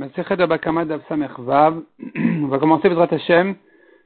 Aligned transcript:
On 0.00 0.06
va 2.46 2.58
commencer 2.60 2.88
Bezrat 2.88 3.08
Hashem 3.10 3.56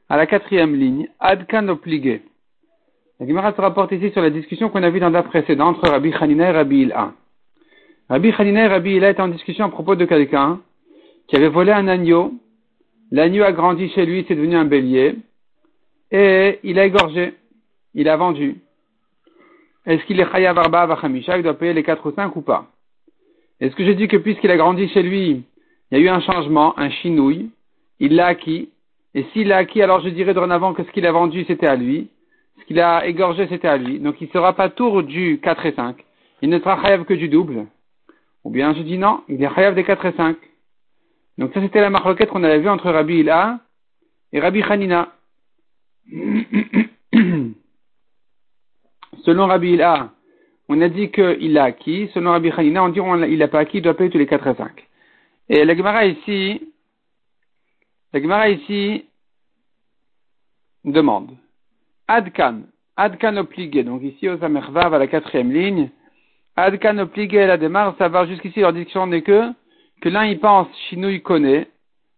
à 0.09 0.17
la 0.17 0.27
quatrième 0.27 0.75
ligne. 0.75 1.11
Adkan 1.21 1.69
obligé. 1.69 2.23
La 3.21 3.27
Gemara 3.27 3.53
se 3.53 3.61
rapporte 3.61 3.93
ici 3.93 4.11
sur 4.11 4.23
la 4.23 4.31
discussion 4.31 4.71
qu'on 4.71 4.83
a 4.85 4.89
vue 4.89 5.01
dans 5.01 5.11
la 5.11 5.23
précédente 5.23 5.77
entre 5.77 5.91
Rabbi 5.91 6.11
Hanina 6.19 6.49
et 6.49 6.53
Rabbi 6.53 6.85
Ilha. 6.85 7.13
Rabbi 8.09 8.33
Hanina 8.39 8.65
et 8.65 8.69
Rabbi 8.69 8.93
Ilha 8.93 9.11
étaient 9.11 9.21
en 9.21 9.29
discussion 9.29 9.67
à 9.67 9.69
propos 9.69 9.95
de 9.95 10.07
quelqu'un 10.07 10.61
qui 11.29 11.37
avait 11.37 11.49
volé 11.49 11.73
un 11.73 11.87
agneau. 11.89 12.33
L'agneau 13.11 13.45
a 13.45 13.53
grandi 13.53 13.91
chez 13.91 14.07
lui, 14.07 14.25
c'est 14.27 14.35
devenu 14.35 14.57
un 14.57 14.65
bélier. 14.65 15.17
Et 16.11 16.59
il 16.63 16.79
a 16.79 16.87
égorgé. 16.87 17.35
Il 17.93 18.09
a 18.09 18.17
vendu. 18.17 18.63
Est-ce 19.85 20.03
qu'il 20.07 20.19
est 20.21 20.33
Chayav 20.33 20.57
Arba 20.59 20.89
il 21.37 21.43
doit 21.43 21.59
payer 21.59 21.75
les 21.75 21.83
quatre 21.83 22.09
ou 22.09 22.15
cinq 22.15 22.35
ou 22.35 22.41
pas? 22.41 22.67
Est-ce 23.61 23.77
que 23.77 23.85
j'ai 23.85 23.95
dit 23.95 24.09
que 24.09 24.17
puisqu'il 24.17 24.51
a 24.51 24.57
grandi 24.57 24.89
chez 24.89 25.03
lui, 25.03 25.45
il 25.93 25.99
y 25.99 26.01
a 26.01 26.05
eu 26.05 26.09
un 26.09 26.21
changement, 26.21 26.77
un 26.79 26.89
chinouille, 26.89 27.51
il 28.01 28.17
l'a 28.17 28.29
acquis, 28.29 28.71
et 29.15 29.25
s'il 29.33 29.49
l'a 29.49 29.59
acquis, 29.59 29.83
alors 29.83 30.01
je 30.01 30.09
dirais 30.09 30.33
dorénavant 30.33 30.73
que 30.73 30.83
ce 30.85 30.91
qu'il 30.91 31.05
a 31.07 31.13
vendu, 31.13 31.45
c'était 31.45 31.67
à 31.67 31.77
lui, 31.77 32.09
ce 32.59 32.65
qu'il 32.65 32.81
a 32.81 33.07
égorgé, 33.07 33.47
c'était 33.49 33.69
à 33.69 33.77
lui, 33.77 34.01
donc 34.01 34.19
il 34.23 34.29
ne 34.29 34.33
sera 34.33 34.55
pas 34.55 34.71
tour 34.71 35.03
du 35.03 35.39
4 35.43 35.67
et 35.67 35.73
5, 35.73 36.03
il 36.41 36.49
ne 36.49 36.59
sera 36.61 36.83
chayav 36.83 37.05
que 37.05 37.13
du 37.13 37.29
double, 37.29 37.67
ou 38.43 38.51
bien 38.51 38.73
je 38.73 38.81
dis 38.81 38.97
non, 38.97 39.21
il 39.29 39.45
est 39.45 39.55
chayav 39.55 39.75
des 39.75 39.85
4 39.85 40.07
et 40.07 40.13
5. 40.13 40.39
Donc 41.37 41.53
ça 41.53 41.61
c'était 41.61 41.83
la 41.83 41.91
marloquette 41.91 42.31
qu'on 42.31 42.43
avait 42.43 42.61
vue 42.61 42.71
entre 42.71 42.91
Rabbi 42.91 43.19
Ila 43.21 43.61
et 44.33 44.41
Rabbi 44.41 44.63
Hanina. 44.63 45.13
Selon 49.25 49.47
Rabbi 49.47 49.73
Ila, 49.73 50.11
on 50.71 50.81
a 50.81 50.89
dit 50.89 51.11
qu'il 51.11 51.53
l'a 51.53 51.65
acquis, 51.65 52.09
selon 52.15 52.31
Rabbi 52.31 52.51
Hanina, 52.51 52.83
on 52.83 52.89
dit 52.89 53.01
qu'il 53.01 53.39
l'a 53.39 53.49
pas 53.49 53.59
acquis, 53.59 53.77
il 53.79 53.83
doit 53.83 53.93
payer 53.95 54.09
tous 54.09 54.17
les 54.17 54.27
4 54.27 54.47
et 54.47 54.55
5. 54.55 54.89
Et 55.49 55.65
la 55.65 55.77
Gemara 55.77 56.07
ici, 56.07 56.61
la 58.13 58.21
Gemara 58.21 58.49
ici 58.49 59.05
demande 60.85 61.31
Adkan, 62.09 62.63
Adkan 62.97 63.37
obligé, 63.37 63.85
donc 63.85 64.03
ici 64.03 64.29
au 64.29 64.39
Samervav 64.39 64.95
à 64.95 64.99
la 64.99 65.07
quatrième 65.07 65.53
ligne, 65.53 65.91
Adkan 66.57 66.99
obligé 66.99 67.47
la 67.47 67.57
démarre, 67.57 67.97
savoir 67.97 68.27
jusqu'ici. 68.27 68.61
Leur 68.61 68.73
discussion 68.73 69.07
n'est 69.07 69.23
que 69.23 69.53
que 70.03 70.09
l'un 70.09 70.25
il 70.27 70.41
pense 70.41 70.67
Chinouille 70.89 71.23
connaît, 71.23 71.69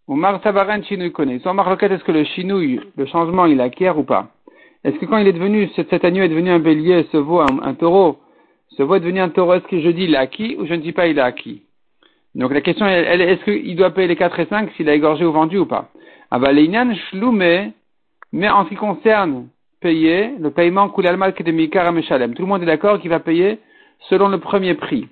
ou 0.09 0.17
Mar 0.17 0.43
Savaren 0.43 0.83
Chinouille 0.85 1.13
connaît. 1.13 1.39
Soit 1.41 1.53
Marloquette, 1.53 1.93
est-ce 1.93 2.05
que 2.05 2.13
le 2.13 2.25
Chinouille, 2.25 2.81
le 2.97 3.07
changement, 3.07 3.47
il 3.47 3.61
acquiert 3.61 3.99
ou 3.99 4.05
pas? 4.05 4.31
Est-ce 4.85 4.97
que 4.97 5.07
quand 5.07 5.19
il 5.19 5.29
est 5.29 5.33
devenu, 5.33 5.69
cet, 5.77 6.05
agneau 6.05 6.23
est 6.23 6.29
devenu 6.29 6.51
un 6.51 6.59
bélier, 6.59 7.07
ce 7.13 7.19
veau 7.19 7.41
un, 7.41 7.63
un 7.63 7.75
taureau, 7.75 8.19
ce 8.71 8.83
veau 8.83 8.97
est 8.97 9.01
devenu 9.01 9.21
un 9.21 9.29
taureau, 9.29 9.55
est-ce 9.55 9.67
que 9.67 9.81
je 9.81 9.91
dis 9.91 10.05
il 10.05 10.17
a 10.17 10.21
acquis 10.21 10.57
ou 10.59 10.67
je 10.67 10.75
ne 10.75 10.81
dis 10.81 10.93
pas 10.93 11.07
il 11.07 11.21
a 11.21 11.27
acquis? 11.27 11.64
Donc 12.35 12.53
la 12.53 12.61
question 12.61 12.87
est, 12.87 13.03
est-ce 13.21 13.45
qu'il 13.45 13.77
doit 13.77 13.91
payer 13.91 14.09
les 14.09 14.17
4 14.17 14.41
et 14.41 14.47
5 14.47 14.73
s'il 14.73 14.89
a 14.89 14.95
égorgé 14.95 15.25
ou 15.25 15.33
vendu 15.33 15.59
ou 15.59 15.67
pas? 15.67 15.91
Ah 16.31 16.39
bah 16.39 16.53
shloumé, 16.53 17.73
mais 18.33 18.49
en 18.49 18.65
ce 18.65 18.71
qui 18.71 18.75
concerne 18.75 19.49
payer, 19.81 20.33
le 20.41 20.51
paiement 20.51 20.93
mal 21.17 21.35
que 21.35 21.43
de 21.43 21.53
mikar 21.53 21.93
Tout 21.93 22.43
le 22.43 22.47
monde 22.47 22.63
est 22.63 22.67
d'accord 22.67 23.01
qu'il 23.01 23.11
va 23.11 23.21
payer 23.21 23.61
selon 24.09 24.29
le 24.29 24.39
premier 24.39 24.75
prix. 24.75 25.09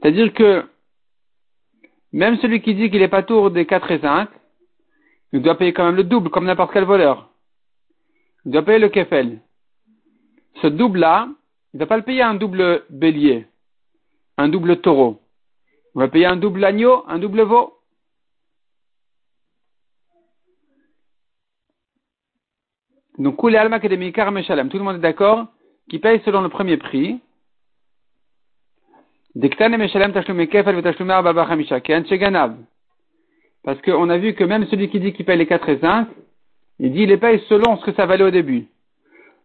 C'est-à-dire 0.00 0.32
que 0.32 0.64
même 2.12 2.36
celui 2.36 2.60
qui 2.60 2.74
dit 2.74 2.90
qu'il 2.90 3.00
n'est 3.00 3.08
pas 3.08 3.22
tour 3.22 3.50
des 3.50 3.66
4 3.66 3.90
et 3.90 3.98
5, 3.98 4.28
il 5.32 5.42
doit 5.42 5.58
payer 5.58 5.72
quand 5.72 5.84
même 5.84 5.96
le 5.96 6.04
double, 6.04 6.30
comme 6.30 6.44
n'importe 6.44 6.72
quel 6.72 6.84
voleur. 6.84 7.30
Il 8.44 8.52
doit 8.52 8.62
payer 8.62 8.78
le 8.78 8.88
kefel. 8.88 9.40
Ce 10.62 10.66
double-là, 10.66 11.28
il 11.72 11.76
ne 11.76 11.80
va 11.80 11.86
pas 11.86 11.96
le 11.96 12.02
payer 12.02 12.22
un 12.22 12.34
double 12.34 12.84
bélier 12.90 13.46
un 14.40 14.48
double 14.48 14.80
taureau. 14.80 15.20
On 15.94 16.00
va 16.00 16.08
payer 16.08 16.26
un 16.26 16.36
double 16.36 16.64
agneau, 16.64 17.04
un 17.08 17.18
double 17.18 17.42
veau. 17.42 17.74
Donc, 23.18 23.36
tout 23.36 23.48
le 23.48 24.82
monde 24.82 24.96
est 24.96 25.00
d'accord 25.00 25.46
qui 25.90 25.98
paye 25.98 26.20
selon 26.24 26.40
le 26.40 26.48
premier 26.48 26.76
prix. 26.78 27.20
Parce 33.62 33.80
qu'on 33.82 34.08
a 34.08 34.18
vu 34.18 34.34
que 34.34 34.44
même 34.44 34.66
celui 34.68 34.88
qui 34.88 35.00
dit 35.00 35.12
qu'il 35.12 35.26
paye 35.26 35.36
les 35.36 35.46
4 35.46 35.68
et 35.68 35.78
5, 35.78 36.08
il 36.78 36.92
dit 36.92 37.02
il 37.02 37.08
les 37.08 37.18
paye 37.18 37.40
selon 37.48 37.76
ce 37.76 37.84
que 37.84 37.92
ça 37.92 38.06
valait 38.06 38.24
au 38.24 38.30
début. 38.30 38.66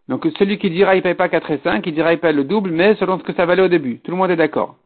Donc 0.08 0.26
celui 0.38 0.58
qui 0.58 0.70
dira 0.70 0.96
il 0.96 1.02
paye 1.02 1.16
pas 1.16 1.28
4 1.28 1.52
et 1.52 1.60
5, 1.64 1.86
il 1.86 1.94
dira 1.94 2.14
il 2.14 2.20
paye 2.20 2.34
le 2.34 2.46
double, 2.46 2.72
mais 2.72 2.96
selon 2.96 3.20
ce 3.20 3.24
que 3.24 3.34
ça 3.34 3.46
valait 3.46 3.64
au 3.64 3.68
début. 3.68 4.00
Tout 4.00 4.12
le 4.12 4.18
monde 4.18 4.32
est 4.32 4.38
d'accord. 4.38 4.78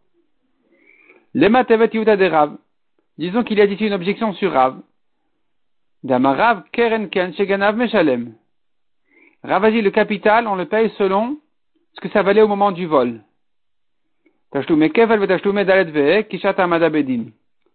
De 1.36 2.30
Rav. 2.30 2.58
Disons 3.18 3.44
qu'il 3.44 3.58
y 3.58 3.62
a 3.62 3.66
ici 3.66 3.86
une 3.86 3.94
objection 3.94 4.34
sur 4.34 4.52
Rav. 4.54 4.80
Damarav 6.04 6.64
keren 6.72 7.10
ken 7.10 7.34
sheganav 7.34 7.76
meshalem. 7.76 8.34
Rav 9.44 9.64
a 9.66 9.72
dit 9.72 9.82
le 9.82 9.92
capital, 9.92 10.48
on 10.48 10.56
le 10.56 10.66
paye 10.66 10.90
selon 10.98 11.38
ce 11.94 12.02
que 12.02 12.10
ça 12.10 12.24
valait 12.24 12.42
au 12.42 12.48
moment 12.48 12.72
du 12.72 12.86
vol. 12.86 13.22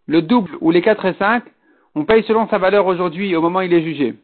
Le 0.07 0.21
double 0.21 0.57
ou 0.61 0.71
les 0.71 0.81
4 0.81 1.05
et 1.05 1.13
5, 1.13 1.43
on 1.95 2.05
paye 2.05 2.23
selon 2.23 2.47
sa 2.49 2.57
valeur 2.57 2.85
aujourd'hui, 2.85 3.35
au 3.35 3.41
moment 3.41 3.59
où 3.59 3.63
il 3.63 3.73
est 3.73 3.81
jugé. 3.81 4.15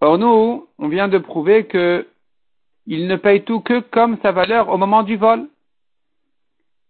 Or 0.00 0.16
nous, 0.16 0.66
on 0.78 0.88
vient 0.88 1.08
de 1.08 1.18
prouver 1.18 1.66
que 1.66 2.06
il 2.86 3.06
ne 3.06 3.16
paye 3.16 3.42
tout 3.42 3.60
que 3.60 3.80
comme 3.80 4.16
sa 4.22 4.32
valeur 4.32 4.70
au 4.70 4.78
moment 4.78 5.02
du 5.02 5.16
vol. 5.16 5.46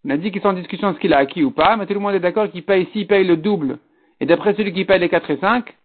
On 0.09 0.11
a 0.13 0.17
dit 0.17 0.33
qu'ils 0.33 0.41
sont 0.41 0.49
en 0.49 0.55
discussion 0.55 0.95
ce 0.95 0.99
qu'il 0.99 1.13
a 1.13 1.19
acquis 1.19 1.45
ou 1.45 1.51
pas, 1.51 1.77
mais 1.77 1.87
tout 1.87 1.93
le 1.93 2.01
monde 2.01 2.15
est 2.15 2.21
d'accord 2.21 2.51
qu'il 2.51 2.65
paye, 2.65 2.89
s'il 2.93 3.07
paye 3.07 3.27
le 3.27 3.37
double, 3.37 3.79
et 4.21 4.25
d'après 4.25 4.55
celui 4.55 4.73
qui 4.73 4.87
paye 4.87 4.99
les 4.99 5.11
4 5.11 5.31
et 5.31 5.37
5, 5.37 5.77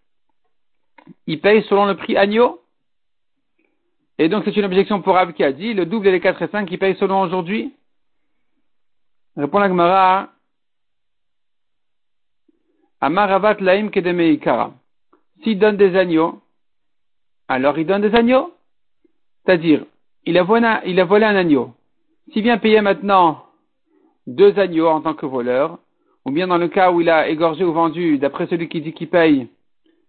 il 1.28 1.42
paye 1.42 1.62
selon 1.64 1.86
le 1.86 1.98
prix 1.98 2.16
agneau. 2.16 2.62
Et 4.18 4.30
donc 4.30 4.46
c'est 4.46 4.56
une 4.56 4.64
objection 4.64 5.02
pour 5.02 5.16
Rav 5.16 5.34
qui 5.34 5.44
a 5.44 5.52
dit, 5.52 5.74
le 5.74 5.86
double 5.86 6.08
et 6.08 6.14
les 6.14 6.22
4 6.22 6.42
et 6.42 6.48
5, 6.48 6.72
il 6.72 6.80
paye 6.80 6.96
selon 6.96 7.20
aujourd'hui. 7.20 7.74
Répond 9.36 9.60
la 9.60 9.68
Gemara, 9.68 10.30
Amaravat 13.02 13.56
laim 13.60 13.90
kedemeikara. 13.90 14.74
S'il 15.44 15.60
donne 15.60 15.76
des 15.76 15.98
agneaux, 15.98 16.42
alors 17.50 17.78
il 17.78 17.86
donne 17.86 18.04
des 18.04 18.16
agneaux. 18.16 18.54
C'est-à-dire, 19.44 19.84
il 20.26 20.38
a 20.38 20.44
volé, 20.44 20.78
il 20.86 20.98
a 21.02 21.04
volé 21.04 21.26
un 21.26 21.36
agneau. 21.36 21.74
S'il 22.32 22.44
vient 22.44 22.58
payer 22.58 22.80
maintenant 22.80 23.44
deux 24.28 24.58
agneaux 24.60 24.88
en 24.88 25.02
tant 25.02 25.14
que 25.14 25.26
voleur, 25.26 25.80
ou 26.26 26.32
bien 26.32 26.48
dans 26.48 26.58
le 26.58 26.68
cas 26.68 26.92
où 26.92 27.02
il 27.02 27.10
a 27.10 27.30
égorgé 27.30 27.64
ou 27.64 27.74
vendu, 27.74 28.18
d'après 28.18 28.48
celui 28.48 28.70
qui 28.70 28.82
dit 28.82 28.94
qu'il 28.94 29.10
paye 29.10 29.48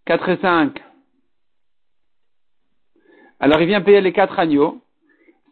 4 0.07 0.29
et 0.29 0.37
5, 0.39 0.83
alors 3.41 3.61
il 3.61 3.67
vient 3.67 3.81
payer 3.81 4.01
les 4.01 4.13
quatre 4.13 4.39
agneaux. 4.39 4.81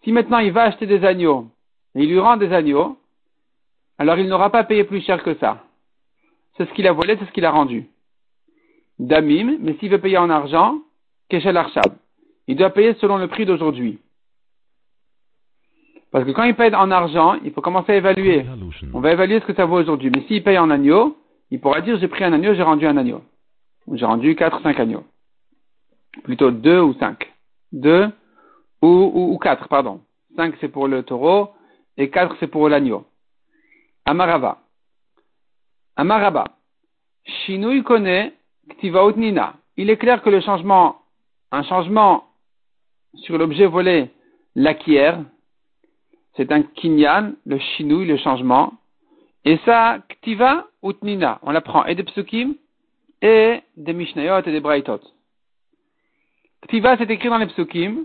Si 0.05 0.13
maintenant 0.13 0.39
il 0.39 0.53
va 0.53 0.63
acheter 0.63 0.87
des 0.87 1.05
agneaux, 1.05 1.47
et 1.95 2.03
il 2.03 2.09
lui 2.09 2.19
rend 2.19 2.37
des 2.37 2.53
agneaux, 2.53 2.97
alors 3.99 4.19
il 4.19 4.29
n'aura 4.29 4.51
pas 4.51 4.65
payé 4.65 4.85
plus 4.85 5.03
cher 5.03 5.23
que 5.23 5.35
ça. 5.35 5.65
C'est 6.57 6.69
ce 6.69 6.75
qu'il 6.75 6.87
a 6.87 6.93
volé, 6.93 7.17
c'est 7.19 7.27
ce 7.27 7.33
qu'il 7.33 7.45
a 7.45 7.51
rendu. 7.51 7.87
Damim, 8.99 9.59
mais 9.61 9.75
s'il 9.75 9.91
veut 9.91 10.01
payer 10.01 10.19
en 10.19 10.31
argent, 10.31 10.79
il 11.31 12.57
doit 12.57 12.71
payer 12.71 12.95
selon 12.95 13.17
le 13.17 13.27
prix 13.29 13.47
d'aujourd'hui. 13.47 13.99
Parce 16.13 16.27
que 16.27 16.31
quand 16.31 16.45
il 16.45 16.55
paye 16.55 16.75
en 16.75 16.91
argent, 16.91 17.37
il 17.43 17.53
faut 17.53 17.63
commencer 17.63 17.93
à 17.93 17.97
évaluer. 17.97 18.45
On 18.93 19.01
va 19.01 19.13
évaluer 19.13 19.41
ce 19.41 19.47
que 19.47 19.55
ça 19.55 19.65
vaut 19.65 19.81
aujourd'hui. 19.81 20.11
Mais 20.15 20.23
s'il 20.29 20.45
paye 20.45 20.59
en 20.59 20.71
agneau, 20.71 21.17
il 21.51 21.59
pourra 21.59 21.81
dire 21.81 21.99
j'ai 21.99 22.09
pris 22.09 22.23
un 22.23 22.33
agneau, 22.35 22.55
j'ai 22.55 22.63
rendu 22.63 22.87
un 22.87 22.97
agneau. 22.99 23.23
J'ai 23.93 24.05
rendu 24.05 24.37
4 24.37 24.59
ou 24.59 24.63
5 24.63 24.79
agneaux. 24.79 25.05
Plutôt 26.23 26.51
2 26.51 26.81
ou 26.81 26.95
5. 26.95 27.33
2 27.73 28.11
ou, 28.83 29.13
ou, 29.33 29.39
4, 29.39 29.69
pardon. 29.69 30.01
5 30.37 30.55
c'est 30.61 30.69
pour 30.69 30.87
le 30.87 31.03
taureau 31.03 31.51
et 31.97 32.11
4 32.11 32.37
c'est 32.41 32.47
pour 32.47 32.69
l'agneau. 32.69 33.07
Amarava. 34.05 34.59
Amaraba. 35.97 36.45
Shinui 37.25 37.83
connaît 37.83 38.35
Ktivaut 38.69 39.13
Nina. 39.13 39.55
Il 39.79 39.89
est 39.89 39.97
clair 39.97 40.23
que 40.23 40.29
le 40.29 40.41
changement 40.41 40.97
un 41.53 41.63
changement 41.63 42.25
sur 43.15 43.37
l'objet 43.39 43.67
volé 43.67 44.11
l'acquiert, 44.55 45.23
c'est 46.37 46.51
un 46.53 46.63
kinyan, 46.63 47.35
le 47.45 47.59
chinouille, 47.59 48.07
le 48.07 48.17
changement, 48.17 48.75
et 49.45 49.59
ça, 49.65 49.99
ktiva 50.09 50.67
ou 50.83 50.93
tnina, 50.93 51.39
on 51.43 51.51
l'apprend 51.51 51.85
et 51.85 51.95
des 51.95 52.05
psukim, 52.05 52.55
et 53.21 53.61
des 53.77 53.93
mishnayot 53.93 54.39
et 54.39 54.53
des 54.53 54.61
braitot. 54.61 55.01
Ktiva, 56.63 56.97
c'est 56.97 57.11
écrit 57.11 57.29
dans 57.29 57.39
les 57.39 57.47
psukim, 57.47 58.05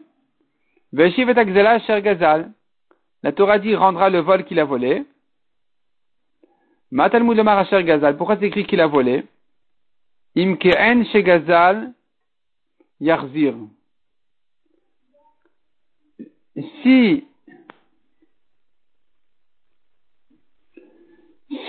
veshiv 0.93 1.29
et 1.29 1.79
sher 1.85 2.01
gazal, 2.01 2.51
la 3.23 3.31
Torah 3.31 3.59
dit 3.59 3.75
rendra 3.75 4.09
le 4.09 4.19
vol 4.19 4.45
qu'il 4.45 4.59
a 4.59 4.65
volé, 4.65 5.05
Matalmud 6.89 7.35
le 7.35 7.81
gazal, 7.81 8.15
pourquoi 8.15 8.37
c'est 8.37 8.45
écrit 8.45 8.65
qu'il 8.65 8.79
a 8.79 8.87
volé? 8.87 9.25
Imkeen 10.37 11.05
chez 11.07 11.21
gazal, 11.21 11.93
Yarzir. 12.99 13.55
Si 16.81 17.26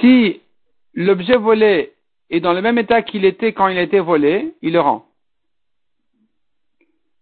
Si 0.00 0.40
l'objet 0.94 1.36
volé 1.36 1.92
est 2.30 2.40
dans 2.40 2.52
le 2.52 2.62
même 2.62 2.78
état 2.78 3.02
qu'il 3.02 3.24
était 3.24 3.52
quand 3.52 3.68
il 3.68 3.78
a 3.78 3.82
été 3.82 4.00
volé, 4.00 4.54
il 4.62 4.72
le 4.72 4.80
rend. 4.80 5.06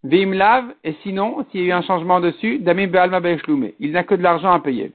Vim 0.02 0.32
lave, 0.32 0.72
et 0.84 0.94
sinon, 1.02 1.44
s'il 1.50 1.62
y 1.62 1.64
a 1.64 1.66
eu 1.66 1.72
un 1.72 1.82
changement 1.82 2.20
dessus, 2.20 2.58
Damim 2.58 2.86
Be'alma 2.86 3.20
Il 3.80 3.92
n'a 3.92 4.04
que 4.04 4.14
de 4.14 4.22
l'argent 4.22 4.52
à 4.52 4.60
payer. 4.60 4.92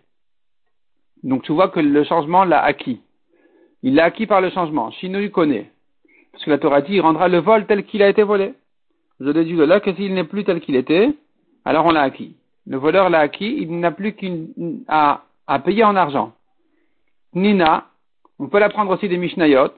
Donc 1.24 1.44
tu 1.44 1.52
vois 1.52 1.70
que 1.70 1.80
le 1.80 2.04
changement 2.04 2.46
l'a 2.46 2.64
acquis. 2.64 3.02
Il 3.84 3.96
l'a 3.96 4.06
acquis 4.06 4.26
par 4.26 4.42
le 4.42 4.50
changement. 4.50 4.92
Chino 4.92 5.20
lui 5.20 5.32
connaît. 5.32 5.70
Parce 6.32 6.46
que 6.46 6.50
la 6.50 6.58
Torah 6.58 6.82
dit, 6.82 6.94
il 6.94 7.02
rendra 7.02 7.28
le 7.28 7.40
vol 7.40 7.66
tel 7.66 7.84
qu'il 7.86 8.02
a 8.02 8.10
été 8.10 8.24
volé. 8.24 8.54
Je 9.20 9.30
déduis 9.30 9.58
de 9.58 9.64
là 9.64 9.80
que 9.80 9.94
s'il 9.94 10.14
n'est 10.14 10.24
plus 10.24 10.44
tel 10.44 10.62
qu'il 10.62 10.76
était, 10.76 11.10
alors 11.66 11.86
on 11.86 11.92
l'a 11.92 12.02
acquis. 12.02 12.36
Le 12.66 12.78
voleur 12.78 13.10
l'a 13.10 13.20
acquis, 13.20 13.58
il 13.60 13.80
n'a 13.80 13.92
plus 13.92 14.14
qu'à 14.14 15.24
à 15.48 15.60
payer 15.60 15.84
en 15.84 15.96
argent. 15.96 16.34
Nina, 17.34 17.86
on 18.40 18.48
peut 18.48 18.60
l'apprendre 18.60 18.92
aussi 18.92 19.08
des 19.08 19.18
Mishnayot, 19.18 19.72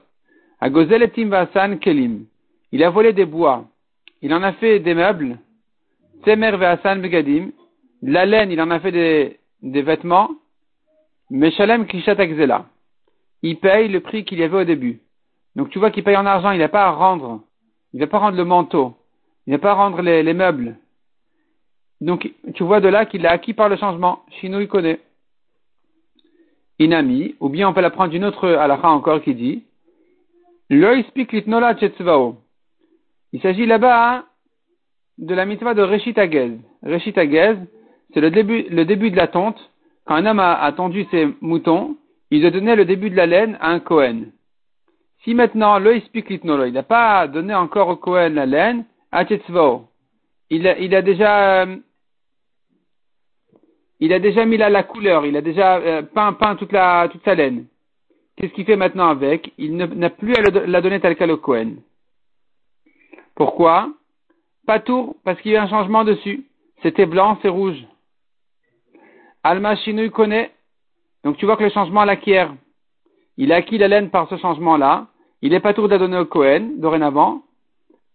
à 0.60 0.70
Gozeletim 0.70 1.28
Vasan 1.28 1.78
Kelim. 1.78 2.26
Il 2.72 2.82
a 2.82 2.90
volé 2.90 3.12
des 3.12 3.26
bois, 3.26 3.66
il 4.22 4.34
en 4.34 4.42
a 4.42 4.52
fait 4.52 4.80
des 4.80 4.94
meubles, 4.94 5.38
Temer 6.24 6.56
Vasan 6.56 6.96
Begadim, 6.96 7.50
la 8.02 8.26
laine, 8.26 8.50
il 8.50 8.60
en 8.60 8.70
a 8.70 8.80
fait 8.80 8.92
des, 8.92 9.82
vêtements, 9.82 10.30
Meshalem 11.30 11.86
Kishat 11.86 12.18
Akzela. 12.18 12.66
Il 13.42 13.58
paye 13.58 13.88
le 13.88 14.00
prix 14.00 14.24
qu'il 14.24 14.38
y 14.38 14.42
avait 14.42 14.62
au 14.62 14.64
début. 14.64 15.00
Donc 15.54 15.70
tu 15.70 15.78
vois 15.78 15.90
qu'il 15.90 16.04
paye 16.04 16.16
en 16.16 16.26
argent, 16.26 16.50
il 16.50 16.58
n'a 16.58 16.68
pas 16.68 16.86
à 16.86 16.90
rendre, 16.90 17.42
il 17.92 18.00
ne 18.00 18.04
va 18.04 18.10
pas 18.10 18.18
rendre 18.18 18.36
le 18.36 18.44
manteau, 18.44 18.96
il 19.46 19.52
ne 19.52 19.56
va 19.56 19.62
pas 19.62 19.74
rendre 19.74 20.02
les, 20.02 20.22
les 20.22 20.34
meubles. 20.34 20.76
Donc 22.00 22.30
tu 22.54 22.64
vois 22.64 22.80
de 22.80 22.88
là 22.88 23.06
qu'il 23.06 23.22
l'a 23.22 23.30
acquis 23.30 23.54
par 23.54 23.68
le 23.68 23.76
changement. 23.76 24.24
Chino 24.40 24.60
il 24.60 24.68
connaît. 24.68 25.00
Inami, 26.78 27.34
ou 27.40 27.48
bien 27.48 27.68
on 27.68 27.72
peut 27.72 27.80
la 27.80 27.90
prendre 27.90 28.10
d'une 28.10 28.24
autre 28.24 28.48
halakha 28.48 28.88
encore 28.88 29.22
qui 29.22 29.34
dit 29.34 29.62
Il 30.70 30.82
s'agit 33.42 33.66
là-bas 33.66 34.12
hein, 34.12 34.24
de 35.18 35.34
la 35.34 35.44
mitzvah 35.44 35.74
de 35.74 35.82
Reshit 35.82 36.18
Agez. 36.18 36.58
C'est 38.12 38.20
le 38.20 38.30
début, 38.30 38.64
de 39.10 39.16
la 39.16 39.28
tonte. 39.28 39.70
Quand 40.04 40.16
un 40.16 40.26
homme 40.26 40.40
a, 40.40 40.54
a 40.54 40.72
tendu 40.72 41.06
ses 41.10 41.28
moutons, 41.40 41.96
il 42.30 42.42
doit 42.42 42.50
donner 42.50 42.74
le 42.74 42.84
début 42.84 43.10
de 43.10 43.16
la 43.16 43.26
laine 43.26 43.56
à 43.60 43.70
un 43.70 43.80
Kohen. 43.80 44.32
Si 45.22 45.34
maintenant, 45.34 45.78
le 45.78 45.96
il 45.96 46.72
n'a 46.72 46.82
pas 46.82 47.26
donné 47.28 47.54
encore 47.54 47.88
au 47.88 47.96
Kohen 47.96 48.34
la 48.34 48.44
laine, 48.44 48.84
il 50.50 50.66
a, 50.66 50.78
il 50.78 50.94
a 50.94 51.02
déjà, 51.02 51.62
euh, 51.62 51.76
il 54.04 54.12
a 54.12 54.18
déjà 54.18 54.44
mis 54.44 54.58
là 54.58 54.68
la 54.68 54.82
couleur, 54.82 55.24
il 55.24 55.34
a 55.34 55.40
déjà 55.40 55.76
euh, 55.76 56.02
peint, 56.02 56.56
toute 56.56 56.72
sa 56.72 57.34
laine. 57.34 57.64
Qu'est-ce 58.36 58.52
qu'il 58.52 58.66
fait 58.66 58.76
maintenant 58.76 59.08
avec? 59.08 59.52
Il 59.56 59.76
n'a 59.76 60.10
plus 60.10 60.34
à 60.34 60.42
la 60.66 60.80
donner 60.82 61.00
tel 61.00 61.16
quel 61.16 61.30
au 61.30 61.38
Kohen. 61.38 61.76
Pourquoi? 63.34 63.88
Pas 64.66 64.80
tour, 64.80 65.16
parce 65.24 65.40
qu'il 65.40 65.52
y 65.52 65.56
a 65.56 65.62
un 65.62 65.68
changement 65.68 66.04
dessus. 66.04 66.44
C'était 66.82 67.06
blanc, 67.06 67.38
c'est 67.40 67.48
rouge. 67.48 67.82
Alma 69.42 69.74
il 69.86 70.10
connaît. 70.10 70.50
Donc 71.22 71.38
tu 71.38 71.46
vois 71.46 71.56
que 71.56 71.64
le 71.64 71.70
changement 71.70 72.04
l'acquiert. 72.04 72.54
Il 73.38 73.52
a 73.52 73.56
acquis 73.56 73.78
la 73.78 73.88
laine 73.88 74.10
par 74.10 74.28
ce 74.28 74.36
changement-là. 74.36 75.06
Il 75.40 75.52
n'est 75.52 75.60
pas 75.60 75.72
tour 75.72 75.88
de 75.88 75.92
la 75.92 75.98
donner 75.98 76.18
au 76.18 76.26
Cohen, 76.26 76.72
dorénavant, 76.76 77.42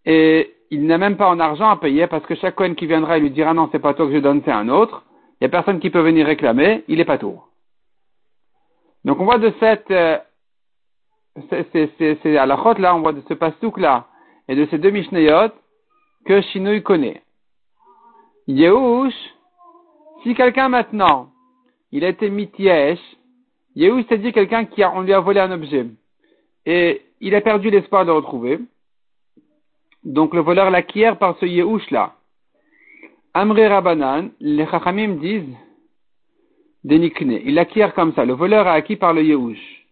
et 0.05 0.53
il 0.69 0.85
n'a 0.85 0.99
même 0.99 1.17
pas 1.17 1.29
en 1.29 1.39
argent 1.39 1.69
à 1.69 1.77
payer 1.77 2.05
parce 2.05 2.25
que 2.25 2.35
chaque 2.35 2.55
Cohen 2.55 2.75
qui 2.75 2.85
viendra, 2.85 3.17
il 3.17 3.23
lui 3.23 3.31
dira 3.31 3.55
non, 3.55 3.69
c'est 3.71 3.79
pas 3.79 3.95
toi 3.95 4.05
que 4.05 4.13
je 4.13 4.19
donne, 4.19 4.41
c'est 4.45 4.51
un 4.51 4.69
autre. 4.69 5.03
Il 5.39 5.45
n'y 5.45 5.47
a 5.47 5.49
personne 5.49 5.79
qui 5.79 5.89
peut 5.89 6.01
venir 6.01 6.25
réclamer, 6.25 6.83
il 6.87 6.97
n'est 6.97 7.05
pas 7.05 7.17
tour. 7.17 7.47
Donc 9.05 9.19
on 9.21 9.25
voit 9.25 9.37
de 9.37 9.53
cette, 9.59 9.89
euh, 9.91 10.17
c'est 11.49 12.37
à 12.37 12.45
la 12.45 12.57
chôte 12.57 12.79
là, 12.79 12.95
on 12.95 12.99
voit 12.99 13.13
de 13.13 13.23
ce 13.27 13.33
pastouk 13.33 13.77
là, 13.77 14.07
et 14.47 14.55
de 14.55 14.65
ces 14.65 14.77
deux 14.77 14.89
mishnayot, 14.89 15.51
que 16.25 16.41
Shinui 16.41 16.83
connaît. 16.83 17.23
Yehush, 18.47 19.15
si 20.23 20.35
quelqu'un 20.35 20.69
maintenant, 20.69 21.29
il 21.91 22.03
a 22.03 22.09
été 22.09 22.29
mitiesh, 22.29 22.99
Yehush 23.75 24.05
c'est-à-dire 24.07 24.33
quelqu'un 24.33 24.65
qui 24.65 24.83
a, 24.83 24.91
on 24.93 25.01
lui 25.01 25.13
a 25.13 25.21
volé 25.21 25.39
un 25.39 25.51
objet, 25.51 25.85
et 26.65 27.01
il 27.21 27.33
a 27.33 27.41
perdu 27.41 27.69
l'espoir 27.69 28.03
de 28.03 28.11
le 28.11 28.17
retrouver. 28.17 28.59
Donc 30.03 30.33
le 30.33 30.41
voleur 30.41 30.69
l'acquiert 30.69 31.17
par 31.17 31.37
ce 31.39 31.45
Yehush 31.45 31.89
là. 31.91 32.15
Amre 33.33 33.67
Rabanan, 33.69 34.31
les 34.39 34.65
Chachamim 34.65 35.15
disent 35.15 35.55
dénikne. 36.83 37.39
Il 37.45 37.55
l'acquiert 37.55 37.93
comme 37.93 38.13
ça. 38.13 38.25
Le 38.25 38.33
voleur 38.33 38.67
a 38.67 38.73
acquis 38.73 38.95
par 38.95 39.13
le 39.13 39.23
Yehush. 39.23 39.85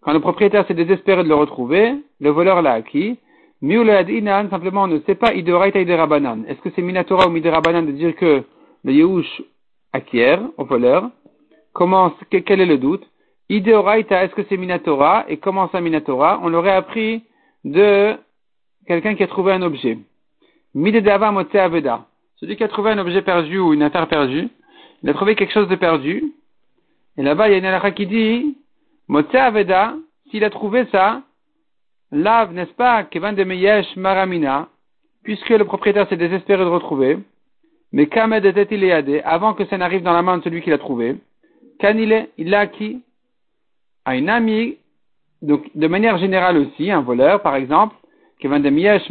Quand 0.00 0.12
le 0.12 0.20
propriétaire 0.20 0.66
s'est 0.66 0.74
désespéré 0.74 1.22
de 1.22 1.28
le 1.28 1.34
retrouver, 1.34 1.94
le 2.20 2.30
voleur 2.30 2.62
l'a 2.62 2.72
acquis. 2.72 3.18
Miulad'inan, 3.62 4.48
simplement 4.48 4.84
on 4.84 4.86
ne 4.86 5.00
sait 5.00 5.14
pas 5.14 5.34
Idoraita 5.34 5.78
Rabanan. 5.96 6.44
Est-ce 6.48 6.60
que 6.60 6.70
c'est 6.74 6.82
Minatora 6.82 7.28
ou 7.28 7.30
Miderabanan 7.30 7.86
de 7.86 7.92
dire 7.92 8.16
que 8.16 8.42
le 8.84 8.92
Yehush 8.92 9.42
acquiert 9.92 10.42
au 10.56 10.64
voleur? 10.64 11.10
Comment, 11.72 12.12
quel 12.30 12.60
est 12.60 12.66
le 12.66 12.78
doute? 12.78 13.06
Ideoraita, 13.48 14.24
est-ce 14.24 14.34
que 14.34 14.44
c'est 14.48 14.56
Minatora? 14.56 15.24
Et 15.28 15.36
comment 15.36 15.68
ça 15.70 15.80
Minatora? 15.80 16.40
On 16.42 16.48
l'aurait 16.48 16.72
appris 16.72 17.24
de 17.64 18.14
quelqu'un 18.86 19.14
qui 19.14 19.22
a 19.22 19.26
trouvé 19.26 19.52
un 19.52 19.62
objet. 19.62 19.98
Midedava 20.74 21.30
Mote 21.32 21.54
Aveda. 21.54 22.06
Celui 22.40 22.56
qui 22.56 22.64
a 22.64 22.68
trouvé 22.68 22.90
un 22.90 22.98
objet 22.98 23.20
perdu 23.20 23.58
ou 23.58 23.74
une 23.74 23.82
affaire 23.82 24.08
perdue, 24.08 24.48
il 25.02 25.10
a 25.10 25.14
trouvé 25.14 25.34
quelque 25.34 25.52
chose 25.52 25.68
de 25.68 25.76
perdu. 25.76 26.32
Et 27.18 27.22
là-bas, 27.22 27.48
il 27.48 27.52
y 27.52 27.54
a 27.54 27.58
une 27.58 27.66
halakha 27.66 27.90
qui 27.90 28.06
dit, 28.06 28.56
Mote 29.08 29.34
Aveda, 29.34 29.94
s'il 30.30 30.42
a 30.44 30.50
trouvé 30.50 30.86
ça, 30.90 31.22
lave, 32.10 32.54
n'est-ce 32.54 32.72
pas, 32.72 33.04
Kevan 33.04 33.34
de 33.34 33.44
Meyesh 33.44 33.94
Maramina, 33.96 34.68
puisque 35.22 35.50
le 35.50 35.64
propriétaire 35.64 36.08
s'est 36.08 36.16
désespéré 36.16 36.64
de 36.64 36.70
retrouver, 36.70 37.18
mais 37.92 38.06
Kamed 38.06 38.44
était 38.44 39.22
avant 39.24 39.52
que 39.52 39.66
ça 39.66 39.76
n'arrive 39.76 40.02
dans 40.02 40.12
la 40.12 40.22
main 40.22 40.38
de 40.38 40.44
celui 40.44 40.62
qui 40.62 40.70
l'a 40.70 40.78
trouvé, 40.78 41.16
Kanile, 41.78 42.28
il 42.38 42.50
l'a 42.50 42.60
acquis, 42.60 43.02
à 44.04 44.16
une 44.16 44.28
amie, 44.28 44.78
donc 45.42 45.64
de 45.74 45.86
manière 45.86 46.18
générale 46.18 46.56
aussi, 46.56 46.90
un 46.90 47.00
voleur 47.00 47.42
par 47.42 47.56
exemple, 47.56 47.96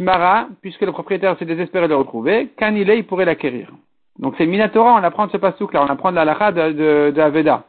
Mara, 0.00 0.48
puisque 0.60 0.80
le 0.80 0.92
propriétaire 0.92 1.38
s'est 1.38 1.44
désespéré 1.44 1.86
de 1.86 1.92
le 1.92 1.98
retrouver, 1.98 2.50
quand 2.58 2.74
il 2.74 3.06
pourrait 3.06 3.24
l'acquérir. 3.24 3.70
Donc 4.18 4.34
c'est 4.36 4.46
Minatora, 4.46 4.94
on 4.94 5.04
apprend 5.04 5.26
de 5.26 5.32
ce 5.32 5.36
pasouk 5.36 5.72
là, 5.72 5.82
on 5.82 5.86
apprend 5.86 6.10
de 6.10 6.16
la 6.16 6.24
lacha 6.24 6.52
de, 6.52 7.18
Aveda. 7.18 7.64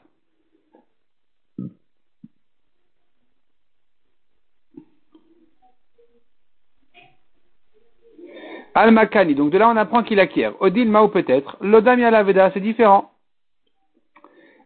Al-Makani, 8.74 9.36
donc 9.36 9.52
de 9.52 9.58
là 9.58 9.70
on 9.70 9.76
apprend 9.78 10.02
qu'il 10.04 10.20
acquiert. 10.20 10.54
Odil 10.62 10.90
Mao 10.90 11.10
peut-être. 11.10 11.58
L'Odam 11.62 12.02
Aveda, 12.02 12.52
c'est 12.54 12.60
différent. 12.60 13.12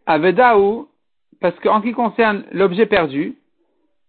Aveda 0.05 0.59
ou 0.59 0.87
parce 1.41 1.59
qu'en 1.59 1.81
ce 1.81 1.87
qui 1.87 1.93
concerne 1.93 2.45
l'objet 2.51 2.85
perdu, 2.85 3.35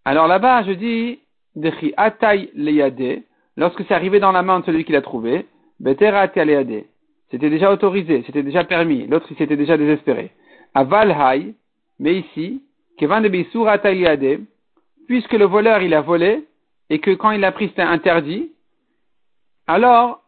alors 0.05 0.27
là-bas, 0.27 0.63
je 0.63 0.71
dis, 0.71 1.19
Dechi 1.57 1.93
Atay 1.97 2.51
Leyade, 2.53 3.23
lorsque 3.57 3.83
c'est 3.85 3.93
arrivé 3.93 4.19
dans 4.19 4.31
la 4.31 4.43
main 4.43 4.59
de 4.59 4.65
celui 4.65 4.85
qui 4.85 4.91
l'a 4.91 5.01
trouvé, 5.01 5.45
Betera 5.79 6.27
Leyade. 6.27 6.85
C'était 7.29 7.49
déjà 7.49 7.71
autorisé, 7.71 8.23
c'était 8.25 8.43
déjà 8.43 8.63
permis, 8.63 9.05
l'autre 9.07 9.27
il 9.31 9.37
s'était 9.37 9.57
déjà 9.57 9.75
désespéré. 9.75 10.31
Aval 10.73 11.11
Hay, 11.11 11.55
mais 11.99 12.15
ici, 12.15 12.61
Kevan 12.97 13.21
de 13.21 13.29
Bisur 13.29 13.69
Leyade, 13.83 14.41
puisque 15.07 15.33
le 15.33 15.45
voleur 15.45 15.81
il 15.81 15.93
a 15.93 16.01
volé, 16.01 16.45
et 16.89 16.99
que 16.99 17.11
quand 17.11 17.31
il 17.31 17.41
l'a 17.41 17.51
pris 17.51 17.67
c'était 17.69 17.81
interdit, 17.81 18.51
alors, 19.65 20.21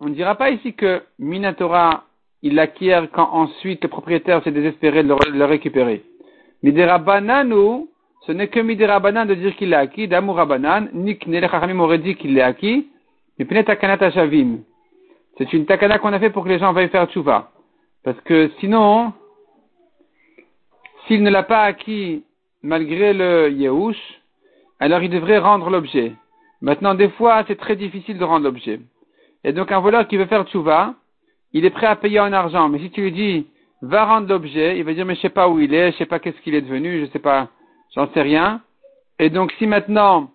on 0.00 0.06
ne 0.06 0.14
dira 0.14 0.36
pas 0.36 0.50
ici 0.50 0.72
que 0.72 1.02
Minatora, 1.18 2.04
il 2.42 2.54
l'acquiert 2.54 3.10
quand 3.10 3.28
ensuite 3.32 3.82
le 3.82 3.88
propriétaire 3.88 4.42
s'est 4.42 4.52
désespéré 4.52 5.02
de 5.02 5.08
le 5.08 5.44
récupérer. 5.44 6.02
Miderabananu, 6.62 7.88
ce 8.26 8.32
n'est 8.32 8.48
que 8.48 8.60
Miderabanan 8.60 9.26
de 9.26 9.34
dire 9.34 9.54
qu'il 9.56 9.70
l'a 9.70 9.80
acquis, 9.80 10.08
d'Amourabanan, 10.08 10.88
ni 10.92 11.18
que 11.18 11.30
les 11.30 11.40
Chachamim 11.40 11.78
auraient 11.80 11.98
dit 11.98 12.16
qu'il 12.16 12.34
l'a 12.34 12.46
acquis, 12.46 12.88
mais 13.38 13.44
Pnet 13.44 13.64
Takanat 13.64 14.10
Shavim. 14.10 14.58
C'est 15.38 15.52
une 15.52 15.66
takana 15.66 15.98
qu'on 15.98 16.12
a 16.12 16.18
fait 16.18 16.30
pour 16.30 16.44
que 16.44 16.48
les 16.48 16.58
gens 16.58 16.72
veuillent 16.72 16.88
faire 16.88 17.06
tchouva. 17.06 17.50
Parce 18.02 18.18
que 18.22 18.50
sinon, 18.58 19.12
s'il 21.06 21.22
ne 21.22 21.30
l'a 21.30 21.42
pas 21.42 21.64
acquis 21.64 22.24
malgré 22.62 23.12
le 23.12 23.50
Yehush, 23.50 23.98
alors 24.80 25.02
il 25.02 25.10
devrait 25.10 25.38
rendre 25.38 25.68
l'objet. 25.68 26.12
Maintenant, 26.62 26.94
des 26.94 27.10
fois, 27.10 27.44
c'est 27.46 27.58
très 27.58 27.76
difficile 27.76 28.16
de 28.16 28.24
rendre 28.24 28.44
l'objet. 28.44 28.80
Et 29.44 29.52
donc, 29.52 29.70
un 29.70 29.80
voleur 29.80 30.08
qui 30.08 30.16
veut 30.16 30.24
faire 30.24 30.44
tchouva, 30.44 30.94
il 31.52 31.66
est 31.66 31.70
prêt 31.70 31.86
à 31.86 31.96
payer 31.96 32.18
en 32.18 32.32
argent. 32.32 32.68
Mais 32.70 32.78
si 32.78 32.90
tu 32.90 33.02
lui 33.02 33.12
dis, 33.12 33.46
va 33.82 34.06
rendre 34.06 34.28
l'objet, 34.28 34.78
il 34.78 34.84
va 34.84 34.94
dire 34.94 35.04
mais 35.04 35.16
je 35.16 35.20
sais 35.20 35.28
pas 35.28 35.48
où 35.48 35.60
il 35.60 35.74
est, 35.74 35.92
je 35.92 35.98
sais 35.98 36.06
pas 36.06 36.18
qu'est-ce 36.18 36.40
qu'il 36.40 36.54
est 36.54 36.62
devenu, 36.62 37.00
je 37.00 37.10
sais 37.10 37.18
pas, 37.18 37.48
j'en 37.96 38.12
sais 38.12 38.22
rien. 38.22 38.60
Et 39.18 39.30
donc 39.30 39.52
si 39.58 39.66
maintenant 39.66 40.30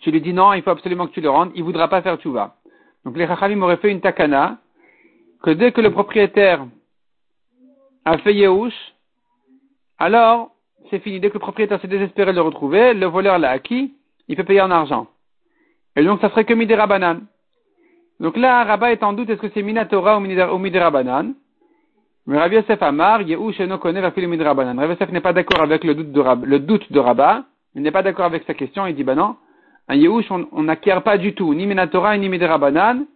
tu 0.00 0.10
lui 0.10 0.20
dis 0.20 0.34
non, 0.34 0.52
il 0.52 0.62
faut 0.62 0.70
absolument 0.70 1.06
que 1.06 1.12
tu 1.12 1.22
le 1.22 1.30
rendes, 1.30 1.52
il 1.54 1.62
voudra 1.62 1.88
pas 1.88 2.02
faire 2.02 2.18
vas. 2.26 2.56
Donc 3.04 3.16
les 3.16 3.26
Chachamim 3.26 3.62
auraient 3.62 3.78
fait 3.78 3.90
une 3.90 4.02
takana 4.02 4.58
que 5.42 5.50
dès 5.50 5.72
que 5.72 5.80
le 5.80 5.90
propriétaire 5.90 6.66
a 8.04 8.18
fait 8.18 8.34
Yehush, 8.34 8.74
alors 9.98 10.50
c'est 10.90 11.00
fini. 11.00 11.20
Dès 11.20 11.28
que 11.28 11.34
le 11.34 11.40
propriétaire 11.40 11.80
s'est 11.80 11.88
désespéré 11.88 12.32
de 12.32 12.36
le 12.36 12.42
retrouver, 12.42 12.94
le 12.94 13.06
voleur 13.06 13.38
l'a 13.38 13.50
acquis, 13.50 13.94
il 14.28 14.36
peut 14.36 14.44
payer 14.44 14.60
en 14.60 14.70
argent. 14.70 15.06
Et 15.96 16.04
donc, 16.04 16.20
ça 16.20 16.30
serait 16.30 16.44
que 16.44 16.54
Midera 16.54 16.86
Banan. 16.86 17.20
Donc 18.20 18.36
là, 18.36 18.64
Rabat 18.64 18.92
est 18.92 19.02
en 19.02 19.12
doute, 19.12 19.30
est-ce 19.30 19.40
que 19.40 19.50
c'est 19.50 19.62
Minatora 19.62 20.18
ou 20.18 20.58
Midera 20.58 20.90
Banan? 20.90 21.34
Mais 22.28 22.36
Rabbi 22.36 22.56
Yosef 22.56 22.82
Amar, 22.82 23.22
Yehush 23.22 23.58
no 23.60 23.78
connaît 23.78 24.02
va 24.02 24.12
Midera 24.14 24.52
Banan. 24.52 24.78
Rabbi 24.78 24.92
Yosef 24.92 25.10
n'est 25.12 25.22
pas 25.22 25.32
d'accord 25.32 25.62
avec 25.62 25.82
le 25.82 25.94
doute 25.94 26.12
de, 26.12 26.20
Rab, 26.20 26.44
le 26.44 26.58
doute 26.58 26.92
de 26.92 27.00
Rabat. 27.00 27.44
Il 27.74 27.80
n'est 27.80 27.90
pas 27.90 28.02
d'accord 28.02 28.26
avec 28.26 28.44
sa 28.44 28.52
question. 28.52 28.86
Il 28.86 28.94
dit, 28.94 29.02
ben 29.02 29.14
non, 29.14 29.36
un 29.88 29.94
Yehush, 29.94 30.30
on 30.30 30.62
n'acquiert 30.62 31.02
pas 31.02 31.16
du 31.16 31.34
tout, 31.34 31.54
ni 31.54 31.66
Minatora, 31.66 32.18
ni 32.18 32.28
Midera 32.28 32.58
Banan. 32.58 33.06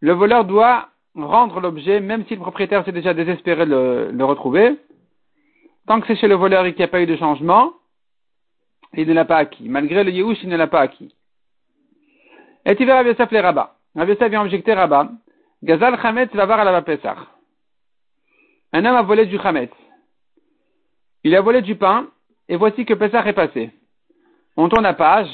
Le 0.00 0.12
voleur 0.12 0.44
doit 0.44 0.90
rendre 1.14 1.58
l'objet, 1.60 2.00
même 2.00 2.26
si 2.26 2.34
le 2.34 2.40
propriétaire 2.42 2.84
s'est 2.84 2.92
déjà 2.92 3.14
désespéré 3.14 3.64
de 3.64 4.10
le, 4.12 4.24
retrouver. 4.26 4.78
Tant 5.86 5.98
que 5.98 6.06
c'est 6.06 6.16
chez 6.16 6.28
le 6.28 6.34
voleur 6.34 6.66
et 6.66 6.72
qu'il 6.74 6.80
n'y 6.80 6.84
a 6.84 6.88
pas 6.88 7.00
eu 7.00 7.06
de 7.06 7.16
changement, 7.16 7.72
il 8.92 9.08
ne 9.08 9.14
l'a 9.14 9.24
pas 9.24 9.38
acquis. 9.38 9.70
Malgré 9.70 10.04
le 10.04 10.10
Yehush, 10.10 10.42
il 10.42 10.50
ne 10.50 10.56
l'a 10.58 10.66
pas 10.66 10.80
acquis. 10.80 11.14
Et 12.66 12.76
tu 12.76 12.84
verras 12.84 13.04
Yosef 13.04 13.30
les 13.30 13.40
Rabat. 13.40 13.74
Rabbi 13.96 14.12
Yosef 14.12 14.28
vient 14.28 14.42
objecter 14.42 14.74
Rabat. 14.74 15.08
Gazal 15.62 15.98
Chametz 16.02 16.34
va 16.34 16.44
voir 16.44 16.60
à 16.60 16.64
la. 16.64 16.84
Un 18.74 18.84
homme 18.86 18.96
a 18.96 19.02
volé 19.02 19.26
du 19.26 19.38
Chametz. 19.38 19.70
Il 21.24 21.36
a 21.36 21.42
volé 21.42 21.60
du 21.60 21.76
pain, 21.76 22.06
et 22.48 22.56
voici 22.56 22.86
que 22.86 22.94
Pesach 22.94 23.26
est 23.26 23.34
passé. 23.34 23.70
On 24.56 24.68
tourne 24.68 24.84
la 24.84 24.94
page. 24.94 25.28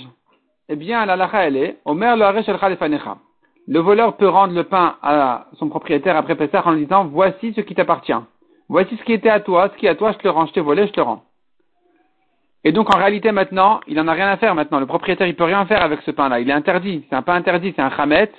Eh 0.68 0.74
bien, 0.74 1.06
la 1.06 1.14
lacha 1.14 1.46
elle 1.46 1.56
est, 1.56 1.78
Omer 1.84 2.16
lo 2.16 2.24
Le 3.68 3.78
voleur 3.78 4.16
peut 4.16 4.28
rendre 4.28 4.54
le 4.54 4.64
pain 4.64 4.96
à 5.02 5.46
son 5.58 5.68
propriétaire 5.68 6.16
après 6.16 6.34
Pesach 6.34 6.66
en 6.66 6.72
lui 6.72 6.84
disant, 6.84 7.04
voici 7.04 7.52
ce 7.54 7.60
qui 7.60 7.76
t'appartient. 7.76 8.12
Voici 8.68 8.96
ce 8.96 9.04
qui 9.04 9.12
était 9.12 9.30
à 9.30 9.40
toi, 9.40 9.70
ce 9.72 9.78
qui 9.78 9.86
est 9.86 9.90
à 9.90 9.94
toi, 9.94 10.12
je 10.12 10.18
te 10.18 10.24
le 10.24 10.30
rends, 10.30 10.46
je 10.46 10.52
t'ai 10.52 10.60
volé, 10.60 10.88
je 10.88 10.92
te 10.92 11.00
le 11.00 11.04
rends. 11.04 11.22
Et 12.64 12.72
donc, 12.72 12.92
en 12.92 12.98
réalité, 12.98 13.30
maintenant, 13.30 13.80
il 13.86 13.94
n'en 13.94 14.08
a 14.08 14.12
rien 14.12 14.28
à 14.28 14.36
faire 14.36 14.56
maintenant. 14.56 14.80
Le 14.80 14.86
propriétaire, 14.86 15.28
il 15.28 15.36
peut 15.36 15.44
rien 15.44 15.64
faire 15.66 15.82
avec 15.82 16.02
ce 16.02 16.10
pain-là. 16.10 16.40
Il 16.40 16.50
est 16.50 16.52
interdit. 16.52 17.06
C'est 17.08 17.14
un 17.14 17.22
pain 17.22 17.34
interdit, 17.34 17.72
c'est 17.74 17.82
un 17.82 17.90
chamet. 17.90 18.32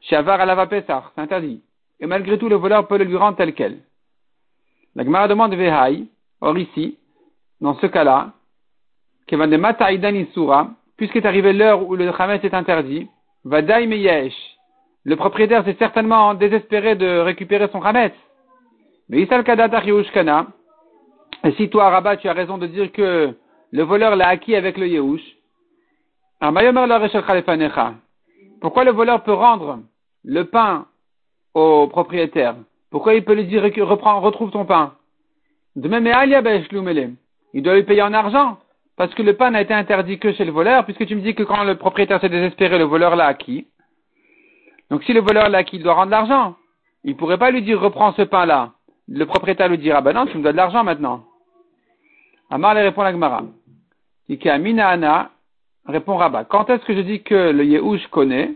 Shavar 0.00 0.40
à 0.40 0.66
Pesach. 0.68 1.04
C'est 1.14 1.20
interdit. 1.20 1.60
Et 1.98 2.06
malgré 2.06 2.38
tout, 2.38 2.48
le 2.48 2.54
voleur 2.54 2.86
peut 2.86 2.98
le 2.98 3.04
lui 3.04 3.16
rendre 3.16 3.36
tel 3.36 3.52
quel. 3.52 3.80
La 4.96 5.04
Gemara 5.04 5.28
demande 5.28 5.54
Vehaï. 5.54 6.06
Or 6.40 6.58
ici, 6.58 6.98
dans 7.60 7.74
ce 7.76 7.86
cas-là, 7.86 8.32
puisqu'est 10.96 11.26
arrivé 11.26 11.52
l'heure 11.52 11.88
où 11.88 11.96
le 11.96 12.12
chamet 12.12 12.40
est 12.42 12.54
interdit, 12.54 13.08
Vadaï 13.44 13.86
Meyesh. 13.86 14.34
Le 15.04 15.16
propriétaire 15.16 15.64
s'est 15.64 15.76
certainement 15.78 16.34
désespéré 16.34 16.96
de 16.96 17.18
récupérer 17.18 17.68
son 17.68 17.82
chamet. 17.82 18.12
Mais 19.08 19.22
Isal 19.22 19.44
Kana. 19.44 20.46
Et 21.44 21.52
si 21.52 21.68
toi, 21.68 21.90
Rabat, 21.90 22.16
tu 22.18 22.28
as 22.28 22.32
raison 22.32 22.58
de 22.58 22.66
dire 22.66 22.90
que 22.92 23.34
le 23.70 23.82
voleur 23.82 24.16
l'a 24.16 24.28
acquis 24.28 24.54
avec 24.54 24.78
le 24.78 24.88
Yehush. 24.88 25.22
Pourquoi 28.60 28.84
le 28.84 28.90
voleur 28.92 29.22
peut 29.24 29.32
rendre 29.32 29.80
le 30.24 30.44
pain 30.44 30.86
au 31.54 31.86
propriétaire? 31.86 32.56
Pourquoi 32.94 33.14
il 33.14 33.24
peut 33.24 33.34
lui 33.34 33.46
dire 33.46 33.64
reprends, 33.88 34.20
retrouve 34.20 34.52
ton 34.52 34.66
pain? 34.66 34.94
De 35.74 35.88
même, 35.88 36.06
il 37.52 37.62
doit 37.64 37.74
lui 37.74 37.82
payer 37.82 38.02
en 38.02 38.12
argent. 38.12 38.58
Parce 38.96 39.12
que 39.14 39.22
le 39.22 39.32
pain 39.32 39.50
n'a 39.50 39.62
été 39.62 39.74
interdit 39.74 40.20
que 40.20 40.32
chez 40.32 40.44
le 40.44 40.52
voleur, 40.52 40.84
puisque 40.84 41.04
tu 41.04 41.16
me 41.16 41.20
dis 41.20 41.34
que 41.34 41.42
quand 41.42 41.64
le 41.64 41.74
propriétaire 41.74 42.20
s'est 42.20 42.28
désespéré, 42.28 42.78
le 42.78 42.84
voleur 42.84 43.16
l'a 43.16 43.26
acquis. 43.26 43.66
Donc 44.90 45.02
si 45.02 45.12
le 45.12 45.18
voleur 45.18 45.48
l'a 45.48 45.58
acquis, 45.58 45.78
il 45.78 45.82
doit 45.82 45.94
rendre 45.94 46.12
l'argent. 46.12 46.54
Il 47.02 47.14
ne 47.14 47.16
pourrait 47.16 47.36
pas 47.36 47.50
lui 47.50 47.62
dire 47.62 47.80
reprends 47.80 48.12
ce 48.12 48.22
pain-là. 48.22 48.74
Le 49.08 49.26
propriétaire 49.26 49.68
lui 49.68 49.78
dira, 49.78 50.00
ben 50.00 50.12
non, 50.12 50.26
tu 50.26 50.38
me 50.38 50.44
dois 50.44 50.52
de 50.52 50.56
l'argent 50.56 50.84
maintenant. 50.84 51.24
Amar 52.48 52.74
lui 52.74 52.82
répond 52.82 53.02
la 53.02 53.10
Gemara. 53.10 53.42
Ana 54.30 55.30
répond 55.84 56.14
Rabat. 56.14 56.44
Quand 56.44 56.70
est-ce 56.70 56.84
que 56.84 56.94
je 56.94 57.00
dis 57.00 57.24
que 57.24 57.50
le 57.50 57.64
Yehush 57.64 58.06
connaît? 58.06 58.52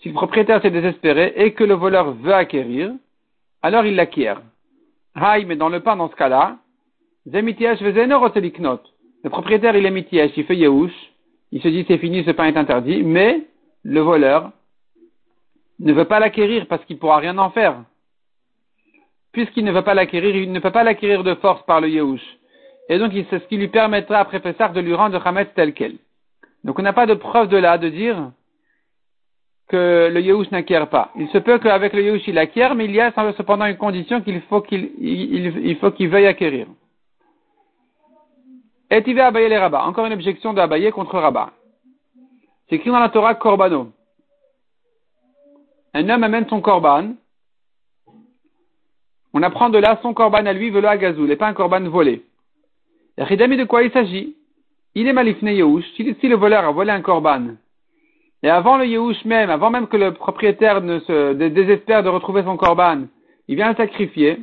Si 0.00 0.08
le 0.08 0.14
propriétaire 0.14 0.62
s'est 0.62 0.70
désespéré 0.70 1.32
et 1.36 1.52
que 1.52 1.64
le 1.64 1.74
voleur 1.74 2.12
veut 2.12 2.34
acquérir, 2.34 2.92
alors 3.62 3.84
il 3.84 3.96
l'acquiert. 3.96 4.40
Haï, 5.14 5.44
mais 5.44 5.56
dans 5.56 5.68
le 5.68 5.80
pain, 5.80 5.96
dans 5.96 6.08
ce 6.08 6.16
cas-là, 6.16 6.56
le 7.26 7.42
propriétaire, 9.28 9.76
il 9.76 9.84
est 9.84 9.90
mitiesh, 9.90 10.30
il 10.36 10.44
fait 10.44 10.56
Yehush, 10.56 11.12
il 11.52 11.60
se 11.60 11.68
dit 11.68 11.84
c'est 11.86 11.98
fini, 11.98 12.24
ce 12.24 12.30
pain 12.30 12.46
est 12.46 12.56
interdit, 12.56 13.02
mais 13.02 13.42
le 13.82 14.00
voleur 14.00 14.52
ne 15.80 15.92
veut 15.92 16.06
pas 16.06 16.20
l'acquérir 16.20 16.66
parce 16.66 16.84
qu'il 16.86 16.98
pourra 16.98 17.18
rien 17.18 17.36
en 17.38 17.50
faire 17.50 17.76
puisqu'il 19.32 19.64
ne 19.64 19.72
veut 19.72 19.82
pas 19.82 19.94
l'acquérir, 19.94 20.34
il 20.34 20.52
ne 20.52 20.60
peut 20.60 20.70
pas 20.70 20.84
l'acquérir 20.84 21.22
de 21.22 21.34
force 21.34 21.62
par 21.64 21.80
le 21.80 21.88
Yehush. 21.88 22.22
Et 22.88 22.98
donc, 22.98 23.12
c'est 23.12 23.38
ce 23.38 23.46
qui 23.46 23.56
lui 23.56 23.68
permettra 23.68 24.18
après 24.18 24.40
Pessah 24.40 24.68
de 24.68 24.80
lui 24.80 24.94
rendre 24.94 25.24
Hametz 25.24 25.48
tel 25.54 25.72
quel. 25.72 25.96
Donc, 26.64 26.78
on 26.78 26.82
n'a 26.82 26.92
pas 26.92 27.06
de 27.06 27.14
preuve 27.14 27.48
de 27.48 27.56
là 27.56 27.78
de 27.78 27.88
dire 27.88 28.32
que 29.70 30.10
le 30.12 30.20
Yehush 30.20 30.50
n'acquiert 30.50 30.88
pas. 30.90 31.12
Il 31.16 31.28
se 31.28 31.38
peut 31.38 31.58
qu'avec 31.58 31.92
le 31.92 32.02
Yehush, 32.02 32.26
il 32.26 32.38
acquiert, 32.38 32.74
mais 32.74 32.86
il 32.86 32.92
y 32.92 33.00
a 33.00 33.12
cependant 33.36 33.66
une 33.66 33.76
condition 33.76 34.20
qu'il 34.20 34.40
faut 34.42 34.60
qu'il 34.60 36.08
veuille 36.08 36.26
acquérir. 36.26 36.66
Et 38.90 39.02
il 39.06 39.14
va 39.14 39.30
les 39.30 39.58
rabats. 39.58 39.84
Encore 39.84 40.06
une 40.06 40.12
objection 40.12 40.52
d'abayer 40.52 40.90
contre 40.90 41.16
rabat. 41.18 41.52
C'est 42.68 42.76
écrit 42.76 42.90
dans 42.90 42.98
la 42.98 43.10
Torah 43.10 43.36
Korbano. 43.36 43.92
Un 45.94 46.08
homme 46.08 46.24
amène 46.24 46.48
son 46.48 46.60
korban, 46.60 47.14
on 49.32 49.42
apprend 49.42 49.70
de 49.70 49.78
là 49.78 49.98
son 50.02 50.14
corban 50.14 50.46
à 50.46 50.52
lui, 50.52 50.70
velo 50.70 50.88
à 50.88 50.96
gazou, 50.96 51.26
et 51.26 51.36
pas 51.36 51.48
un 51.48 51.52
corban 51.52 51.82
volé. 51.88 52.24
Et 53.16 53.36
de 53.36 53.64
quoi 53.64 53.82
il 53.82 53.92
s'agit? 53.92 54.36
Il 54.94 55.06
est 55.06 55.12
malifne 55.12 55.48
Yehush. 55.48 55.84
Si 55.94 56.28
le 56.28 56.36
voleur 56.36 56.64
a 56.64 56.72
volé 56.72 56.90
un 56.90 57.02
corban, 57.02 57.54
et 58.42 58.48
avant 58.48 58.78
le 58.78 58.86
Yehush 58.86 59.24
même, 59.24 59.50
avant 59.50 59.70
même 59.70 59.86
que 59.86 59.96
le 59.96 60.14
propriétaire 60.14 60.80
ne 60.80 60.98
se 61.00 61.32
désespère 61.32 62.02
de 62.02 62.08
retrouver 62.08 62.42
son 62.42 62.56
corban, 62.56 63.02
il 63.48 63.56
vient 63.56 63.70
le 63.70 63.76
sacrifier, 63.76 64.38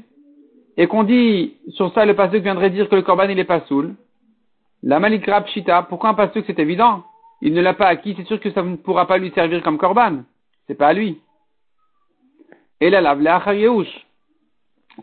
et 0.77 0.87
qu'on 0.87 1.03
dit, 1.03 1.55
sur 1.69 1.91
ça, 1.93 2.05
le 2.05 2.15
pasuk 2.15 2.43
viendrait 2.43 2.69
dire 2.69 2.87
que 2.87 2.95
le 2.95 3.01
corban 3.01 3.27
il 3.29 3.39
est 3.39 3.43
pas 3.43 3.61
saoul. 3.61 3.95
La 4.83 4.99
malikra 4.99 5.41
pshita, 5.41 5.83
pourquoi 5.83 6.11
un 6.11 6.13
pasuk 6.13 6.43
c'est 6.45 6.59
évident? 6.59 7.03
Il 7.41 7.53
ne 7.53 7.61
l'a 7.61 7.73
pas 7.73 7.87
acquis, 7.87 8.13
c'est 8.15 8.27
sûr 8.27 8.39
que 8.39 8.51
ça 8.51 8.61
ne 8.61 8.75
pourra 8.75 9.07
pas 9.07 9.17
lui 9.17 9.31
servir 9.31 9.63
comme 9.63 9.77
corban. 9.77 10.23
C'est 10.67 10.75
pas 10.75 10.87
à 10.87 10.93
lui. 10.93 11.19
Et 12.79 12.89
là, 12.89 13.01
la 13.01 13.53
Yehush 13.53 14.07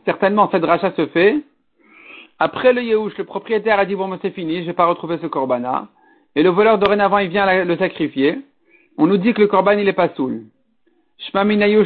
certainement 0.04 0.48
cette 0.50 0.64
rachat 0.64 0.92
se 0.96 1.06
fait. 1.06 1.40
Après 2.38 2.72
le 2.72 2.82
Yehush, 2.82 3.16
le 3.16 3.24
propriétaire 3.24 3.78
a 3.78 3.84
dit 3.84 3.94
bon, 3.94 4.18
c'est 4.20 4.30
fini, 4.30 4.62
je 4.62 4.66
vais 4.66 4.72
pas 4.72 4.86
retrouver 4.86 5.18
ce 5.18 5.26
corbana. 5.26 5.88
Et 6.34 6.42
le 6.42 6.50
voleur 6.50 6.78
dorénavant, 6.78 7.18
il 7.18 7.28
vient 7.28 7.64
le 7.64 7.76
sacrifier. 7.76 8.40
On 8.96 9.06
nous 9.06 9.16
dit 9.16 9.34
que 9.34 9.40
le 9.40 9.48
corban, 9.48 9.72
il 9.72 9.88
est 9.88 9.92
pas 9.92 10.14
saoul. 10.14 10.44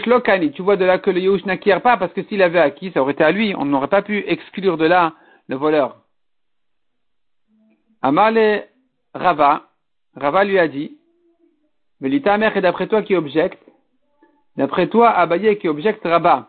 Lokani, 0.07 0.53
tu 0.53 0.63
vois 0.63 0.77
de 0.77 0.85
là 0.85 0.99
que 0.99 1.11
le 1.11 1.21
Yehush 1.21 1.45
n'acquiert 1.45 1.83
pas 1.83 1.97
parce 1.97 2.13
que 2.13 2.23
s'il 2.25 2.43
avait 2.43 2.59
acquis, 2.59 2.91
ça 2.93 3.01
aurait 3.01 3.13
été 3.13 3.25
à 3.25 3.31
lui. 3.31 3.55
On 3.57 3.65
n'aurait 3.65 3.89
pas 3.89 4.03
pu 4.03 4.25
exclure 4.27 4.77
de 4.77 4.87
là 4.87 5.15
le 5.49 5.57
voleur. 5.57 5.97
Amale 8.03 8.69
Rava, 9.15 9.69
Rava 10.15 10.45
lui 10.45 10.59
a 10.59 10.69
dit, 10.69 10.99
Velita 12.01 12.39
mère 12.39 12.57
est 12.57 12.61
d'après 12.61 12.87
toi 12.87 13.03
qui 13.03 13.17
objecte, 13.17 13.63
d'après 14.57 14.89
toi 14.89 15.11
Abaye 15.11 15.59
qui 15.59 15.69
objecte 15.69 16.05
Rabat. 16.05 16.49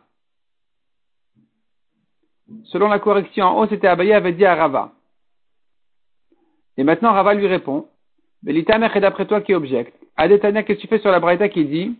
Selon 2.66 2.88
la 2.88 3.00
correction 3.00 3.46
en 3.46 3.60
haut, 3.60 3.68
c'était 3.68 3.88
Abaye 3.88 4.14
avait 4.14 4.34
dit 4.34 4.46
à 4.46 4.56
Rava. 4.56 4.92
Et 6.78 6.84
maintenant, 6.84 7.14
Rava 7.14 7.34
lui 7.34 7.48
répond, 7.48 7.88
Belitamer 8.44 8.90
est 8.94 9.02
d'après 9.02 9.26
toi 9.26 9.42
qui 9.42 9.54
objecte. 9.54 9.96
Adetania, 10.18 10.64
qu'est-ce 10.64 10.80
que 10.80 10.82
tu 10.82 10.88
fais 10.88 11.00
sur 11.00 11.12
la 11.12 11.20
braïta 11.20 11.50
qui 11.50 11.66
dit, 11.66 11.98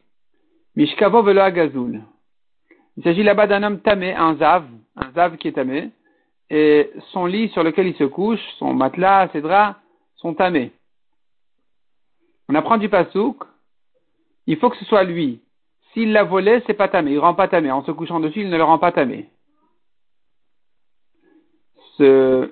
Mishkavo 0.76 1.24
velo. 1.24 1.42
Il 2.98 3.04
s'agit 3.04 3.24
là-bas 3.24 3.48
d'un 3.48 3.64
homme 3.64 3.80
tamé, 3.82 4.14
un 4.14 4.36
zav, 4.36 4.66
un 4.96 5.12
zav 5.12 5.38
qui 5.38 5.48
est 5.48 5.54
tamé, 5.54 5.92
et 6.50 6.92
son 7.12 7.26
lit 7.26 7.50
sur 7.50 7.64
lequel 7.64 7.88
il 7.88 7.96
se 7.96 8.04
couche, 8.04 8.42
son 8.58 8.74
matelas, 8.74 9.30
ses 9.32 9.42
draps, 9.42 9.80
sont 10.16 10.34
tamés. 10.34 10.72
On 12.50 12.56
apprend 12.56 12.78
du 12.78 12.90
pasouk, 12.90 13.44
il 14.48 14.58
faut 14.58 14.70
que 14.70 14.78
ce 14.78 14.86
soit 14.86 15.04
lui. 15.04 15.42
S'il 15.94 16.12
l'a 16.12 16.24
volé, 16.24 16.62
c'est 16.68 16.74
pas 16.74 16.88
tamé, 16.88 17.12
il 17.12 17.20
rend 17.20 17.36
pas 17.36 17.48
tamé. 17.48 17.72
En 17.72 17.84
se 17.84 17.92
couchant 17.92 18.20
dessus, 18.20 18.42
il 18.42 18.50
ne 18.50 18.58
le 18.58 18.64
rend 18.64 18.80
pas 18.80 18.92
tamé 18.92 19.30
ce, 22.00 22.52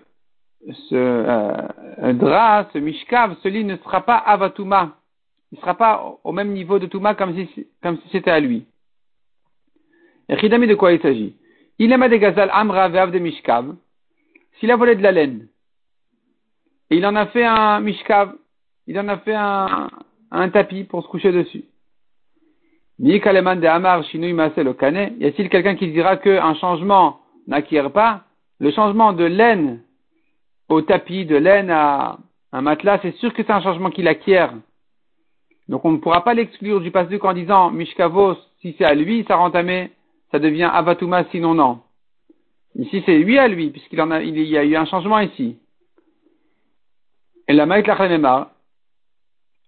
ce 0.89 0.95
euh, 0.95 2.13
drap, 2.13 2.69
ce 2.73 2.77
mishkav, 2.79 3.35
ce 3.41 3.47
lit 3.47 3.63
ne 3.63 3.77
sera 3.77 4.01
pas 4.01 4.17
avatuma. 4.17 4.97
Il 5.51 5.55
ne 5.55 5.61
sera 5.61 5.75
pas 5.75 6.17
au 6.23 6.31
même 6.31 6.51
niveau 6.51 6.77
de 6.79 6.87
Touma 6.87 7.15
comme 7.15 7.33
si, 7.35 7.67
comme 7.81 7.97
si 7.97 8.09
c'était 8.11 8.31
à 8.31 8.39
lui. 8.39 8.65
Et 10.29 10.35
de 10.35 10.75
quoi 10.75 10.91
il 10.91 11.01
s'agit? 11.01 11.35
Il 11.79 11.91
aima 11.93 12.09
des 12.09 12.19
gazal 12.19 12.49
amra 12.51 12.89
ve'av 12.89 13.11
de 13.11 13.19
mishkav. 13.19 13.75
S'il 14.59 14.71
a 14.71 14.75
volé 14.75 14.95
de 14.95 15.03
la 15.03 15.11
laine, 15.11 15.47
et 16.89 16.97
il 16.97 17.05
en 17.05 17.15
a 17.15 17.27
fait 17.27 17.45
un 17.45 17.79
mishkav, 17.79 18.33
il 18.87 18.99
en 18.99 19.07
a 19.07 19.17
fait 19.17 19.35
un, 19.35 19.89
un 20.31 20.49
tapis 20.49 20.83
pour 20.83 21.03
se 21.03 21.07
coucher 21.07 21.31
dessus. 21.31 21.65
Ni 22.99 23.21
kaleman 23.21 23.59
de 23.59 23.67
amar 23.67 24.03
shinui 24.05 24.33
masel 24.33 24.73
Y 25.19 25.25
a-t-il 25.25 25.49
quelqu'un 25.49 25.75
qui 25.75 25.91
dira 25.91 26.17
qu'un 26.17 26.55
changement 26.55 27.19
n'acquiert 27.45 27.91
pas, 27.91 28.23
le 28.59 28.71
changement 28.71 29.13
de 29.13 29.25
laine 29.25 29.81
au 30.69 30.81
tapis, 30.81 31.25
de 31.25 31.35
laine 31.35 31.69
à 31.69 32.17
un 32.51 32.61
matelas, 32.61 32.99
c'est 33.01 33.15
sûr 33.15 33.33
que 33.33 33.43
c'est 33.43 33.51
un 33.51 33.61
changement 33.61 33.89
qu'il 33.89 34.07
acquiert. 34.07 34.53
Donc 35.67 35.83
on 35.85 35.91
ne 35.91 35.97
pourra 35.97 36.23
pas 36.23 36.33
l'exclure 36.33 36.81
du 36.81 36.91
passé 36.91 37.19
en 37.21 37.33
disant 37.33 37.71
Mishkavos, 37.71 38.37
si 38.61 38.75
c'est 38.77 38.85
à 38.85 38.93
lui, 38.93 39.25
ça 39.27 39.35
rentamé, 39.35 39.91
ça 40.31 40.39
devient 40.39 40.69
Avatuma, 40.71 41.25
sinon 41.31 41.53
non. 41.53 41.81
Ici 42.75 43.03
c'est 43.05 43.17
lui 43.17 43.37
à 43.37 43.47
lui, 43.47 43.69
puisqu'il 43.69 43.97
y 43.97 44.57
a 44.57 44.63
eu 44.63 44.75
un 44.75 44.85
changement 44.85 45.19
ici. 45.19 45.57
Et 47.47 47.53
la 47.53 47.65
maït 47.65 47.87
la 47.87 48.51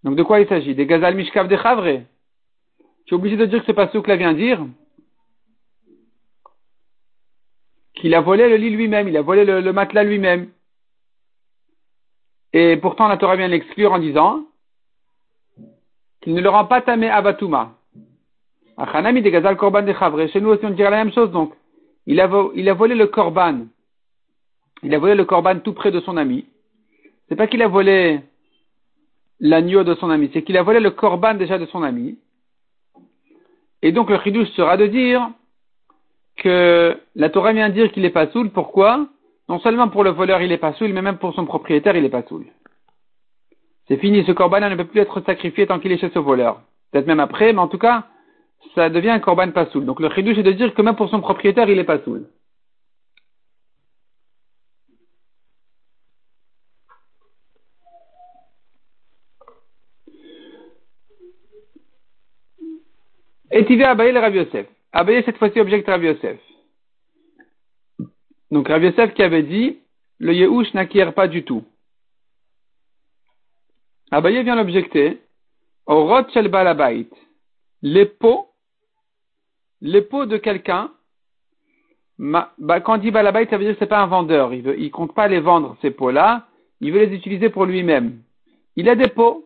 Donc 0.03 0.15
de 0.15 0.23
quoi 0.23 0.39
il 0.39 0.47
s'agit? 0.47 0.75
Des 0.75 0.85
gazal 0.85 1.15
mishkav 1.15 1.47
de 1.47 1.57
chavre. 1.57 2.03
Tu 3.05 3.13
es 3.13 3.17
obligé 3.17 3.37
de 3.37 3.45
dire 3.45 3.65
que 3.65 3.73
ce 3.73 3.97
que 3.97 4.07
là 4.07 4.15
vient 4.15 4.33
dire. 4.33 4.65
Qu'il 7.95 8.13
a 8.13 8.21
volé 8.21 8.47
le 8.47 8.55
lit 8.55 8.69
lui-même, 8.69 9.07
il 9.07 9.17
a 9.17 9.21
volé 9.21 9.43
le, 9.45 9.73
matelas 9.73 10.03
lui-même. 10.03 10.49
Et 12.53 12.77
pourtant 12.77 13.07
la 13.07 13.17
Torah 13.17 13.35
vient 13.35 13.47
l'exclure 13.47 13.93
en 13.93 13.99
disant 13.99 14.43
qu'il 16.21 16.33
ne 16.33 16.41
le 16.41 16.49
rend 16.49 16.65
pas 16.65 16.81
tamé 16.81 17.09
avatuma. 17.09 17.75
Achanami 18.77 19.21
de 19.21 19.29
gazal 19.29 19.57
korban 19.57 19.83
de 19.83 19.93
chavre. 19.93 20.27
Chez 20.27 20.41
nous 20.41 20.49
aussi 20.49 20.65
on 20.65 20.71
dirait 20.71 20.89
la 20.89 21.03
même 21.03 21.13
chose 21.13 21.31
donc. 21.31 21.53
Il 22.05 22.19
a, 22.19 22.27
volé 22.27 22.95
le 22.95 23.05
korban. 23.07 23.67
Il 24.81 24.95
a 24.95 24.99
volé 24.99 25.13
le 25.13 25.25
korban 25.25 25.59
tout 25.59 25.73
près 25.73 25.91
de 25.91 25.99
son 25.99 26.17
ami. 26.17 26.45
C'est 27.27 27.35
pas 27.35 27.45
qu'il 27.45 27.61
a 27.61 27.67
volé 27.67 28.21
l'agneau 29.39 29.83
de 29.83 29.93
son 29.95 30.09
ami, 30.09 30.29
c'est 30.33 30.41
qu'il 30.43 30.57
a 30.57 30.63
volé 30.63 30.79
le 30.79 30.91
corban 30.91 31.35
déjà 31.35 31.57
de 31.57 31.65
son 31.67 31.83
ami. 31.83 32.17
Et 33.81 33.91
donc 33.91 34.09
le 34.09 34.19
chidouche 34.19 34.49
sera 34.49 34.75
de 34.75 34.87
dire 34.87 35.29
que 36.37 36.97
la 37.15 37.29
Torah 37.29 37.53
vient 37.53 37.69
dire 37.69 37.91
qu'il 37.91 38.05
est 38.05 38.09
pas 38.09 38.27
saoul. 38.31 38.49
Pourquoi? 38.49 39.07
Non 39.49 39.59
seulement 39.59 39.89
pour 39.89 40.03
le 40.03 40.11
voleur 40.11 40.41
il 40.43 40.51
est 40.51 40.57
pas 40.57 40.73
saoul, 40.73 40.93
mais 40.93 41.01
même 41.01 41.17
pour 41.17 41.33
son 41.33 41.45
propriétaire 41.45 41.95
il 41.95 42.05
est 42.05 42.09
pas 42.09 42.21
saoul. 42.23 42.45
C'est 43.87 43.97
fini, 43.97 44.23
ce 44.23 44.31
corban 44.31 44.69
ne 44.69 44.75
peut 44.75 44.85
plus 44.85 45.01
être 45.01 45.21
sacrifié 45.21 45.65
tant 45.65 45.79
qu'il 45.79 45.91
est 45.91 45.97
chez 45.97 46.11
ce 46.11 46.19
voleur. 46.19 46.61
Peut-être 46.91 47.07
même 47.07 47.19
après, 47.19 47.51
mais 47.51 47.59
en 47.59 47.67
tout 47.67 47.79
cas, 47.79 48.05
ça 48.75 48.89
devient 48.89 49.09
un 49.09 49.19
corban 49.19 49.49
pas 49.51 49.65
saoul. 49.65 49.85
Donc 49.85 49.99
le 49.99 50.09
chidouche 50.11 50.37
est 50.37 50.43
de 50.43 50.51
dire 50.51 50.75
que 50.75 50.81
même 50.83 50.95
pour 50.95 51.09
son 51.09 51.19
propriétaire 51.19 51.67
il 51.67 51.79
est 51.79 51.83
pas 51.83 51.97
saoul. 51.99 52.27
Et 63.51 63.83
Abaye 63.83 64.11
le 64.11 64.19
Rabbi 64.19 64.37
Yosef. 64.37 64.67
Abaye 64.93 65.23
cette 65.23 65.37
fois-ci 65.37 65.59
objecte 65.59 65.87
Rabbi 65.87 66.05
Yosef. 66.05 66.37
Donc 68.51 68.67
Rabbi 68.67 68.87
Yosef 68.87 69.13
qui 69.13 69.23
avait 69.23 69.43
dit, 69.43 69.79
le 70.19 70.33
Yehush 70.33 70.73
n'acquiert 70.73 71.13
pas 71.13 71.27
du 71.27 71.43
tout. 71.43 71.63
Abaye 74.11 74.43
vient 74.43 74.55
l'objecter 74.55 75.21
au 75.85 76.05
Rot 76.05 76.29
Shel 76.33 76.47
Balabait. 76.47 77.07
Les 77.81 78.05
pots, 78.05 78.47
les 79.81 80.01
pots 80.01 80.25
de 80.25 80.37
quelqu'un, 80.37 80.91
bah, 82.17 82.51
quand 82.83 82.95
on 82.95 82.97
dit 82.97 83.11
Balabait, 83.11 83.47
ça 83.49 83.57
veut 83.57 83.63
dire 83.63 83.73
que 83.73 83.79
c'est 83.79 83.87
pas 83.87 84.01
un 84.01 84.07
vendeur. 84.07 84.53
Il 84.53 84.67
il 84.77 84.91
compte 84.91 85.13
pas 85.13 85.27
les 85.27 85.39
vendre, 85.39 85.77
ces 85.81 85.91
pots-là. 85.91 86.47
Il 86.81 86.91
veut 86.91 87.05
les 87.05 87.15
utiliser 87.15 87.49
pour 87.49 87.65
lui-même. 87.65 88.19
Il 88.75 88.89
a 88.89 88.95
des 88.95 89.09
pots. 89.09 89.45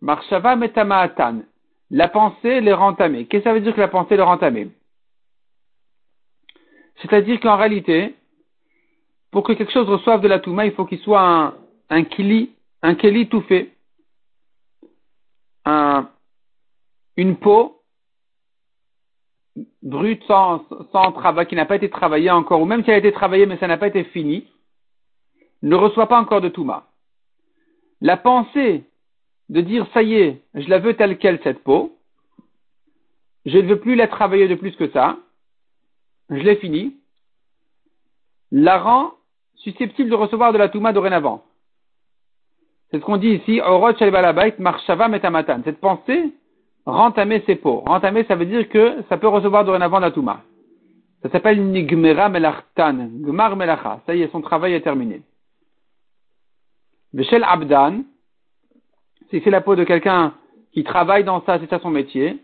Marshava 0.00 0.56
Metamaatan 0.56 1.42
la 1.90 2.08
pensée 2.08 2.60
les 2.60 2.72
rend 2.72 2.94
Qu'est-ce 2.94 3.24
que 3.28 3.40
ça 3.42 3.52
veut 3.52 3.60
dire 3.60 3.74
que 3.74 3.80
la 3.80 3.88
pensée 3.88 4.16
les 4.16 4.22
rend 4.22 4.38
C'est-à-dire 7.02 7.40
qu'en 7.40 7.56
réalité, 7.56 8.14
pour 9.30 9.42
que 9.42 9.52
quelque 9.52 9.72
chose 9.72 9.88
reçoive 9.88 10.20
de 10.20 10.28
la 10.28 10.38
Touma, 10.38 10.66
il 10.66 10.72
faut 10.72 10.84
qu'il 10.84 11.00
soit 11.00 11.20
un, 11.20 11.54
un 11.90 12.04
kili, 12.04 12.50
un 12.82 12.94
keli 12.94 13.28
tout 13.28 13.42
fait. 13.42 13.72
Un, 15.64 16.08
une 17.16 17.36
peau 17.36 17.80
brute 19.82 20.22
sans, 20.24 20.64
sans 20.92 21.12
travail, 21.12 21.46
qui 21.46 21.54
n'a 21.54 21.66
pas 21.66 21.76
été 21.76 21.88
travaillée 21.88 22.30
encore, 22.30 22.60
ou 22.60 22.64
même 22.64 22.82
qui 22.82 22.90
a 22.90 22.96
été 22.96 23.12
travaillée 23.12 23.46
mais 23.46 23.58
ça 23.58 23.68
n'a 23.68 23.78
pas 23.78 23.86
été 23.86 24.04
fini, 24.04 24.46
ne 25.62 25.76
reçoit 25.76 26.08
pas 26.08 26.20
encore 26.20 26.40
de 26.40 26.48
Touma. 26.48 26.86
La 28.00 28.16
pensée 28.16 28.84
de 29.48 29.60
dire 29.60 29.86
ça 29.94 30.02
y 30.02 30.14
est, 30.14 30.42
je 30.54 30.68
la 30.68 30.78
veux 30.78 30.94
telle 30.94 31.18
qu'elle 31.18 31.40
cette 31.42 31.62
peau, 31.62 31.96
je 33.46 33.58
ne 33.58 33.66
veux 33.68 33.80
plus 33.80 33.94
la 33.94 34.08
travailler 34.08 34.48
de 34.48 34.54
plus 34.54 34.74
que 34.76 34.90
ça, 34.90 35.18
je 36.30 36.42
l'ai 36.42 36.56
fini, 36.56 36.96
la 38.50 38.78
rend 38.78 39.12
susceptible 39.56 40.10
de 40.10 40.14
recevoir 40.14 40.52
de 40.52 40.58
la 40.58 40.68
Touma 40.68 40.92
dorénavant. 40.92 41.44
C'est 42.90 43.00
ce 43.00 43.04
qu'on 43.04 43.16
dit 43.16 43.30
ici, 43.30 43.60
Cette 45.64 45.80
pensée 45.80 46.32
rentamer 46.86 47.42
ses 47.46 47.56
peaux. 47.56 47.80
Rentamer, 47.86 48.24
ça 48.24 48.36
veut 48.36 48.46
dire 48.46 48.68
que 48.68 49.02
ça 49.08 49.16
peut 49.16 49.28
recevoir 49.28 49.64
dorénavant 49.64 49.98
la 49.98 50.10
Touma. 50.10 50.42
Ça 51.22 51.30
s'appelle 51.30 51.64
Nigmera 51.64 52.28
Melartan. 52.28 53.08
Gmar 53.10 53.56
Melacha. 53.56 54.00
Ça 54.06 54.14
y 54.14 54.22
est, 54.22 54.30
son 54.30 54.42
travail 54.42 54.74
est 54.74 54.82
terminé. 54.82 55.22
Veshel 57.14 57.44
Abdan, 57.44 58.02
si 59.30 59.40
c'est 59.42 59.50
la 59.50 59.60
peau 59.60 59.76
de 59.76 59.84
quelqu'un 59.84 60.34
qui 60.72 60.84
travaille 60.84 61.24
dans 61.24 61.42
ça, 61.44 61.58
c'est 61.58 61.70
ça 61.70 61.78
son 61.78 61.90
métier. 61.90 62.42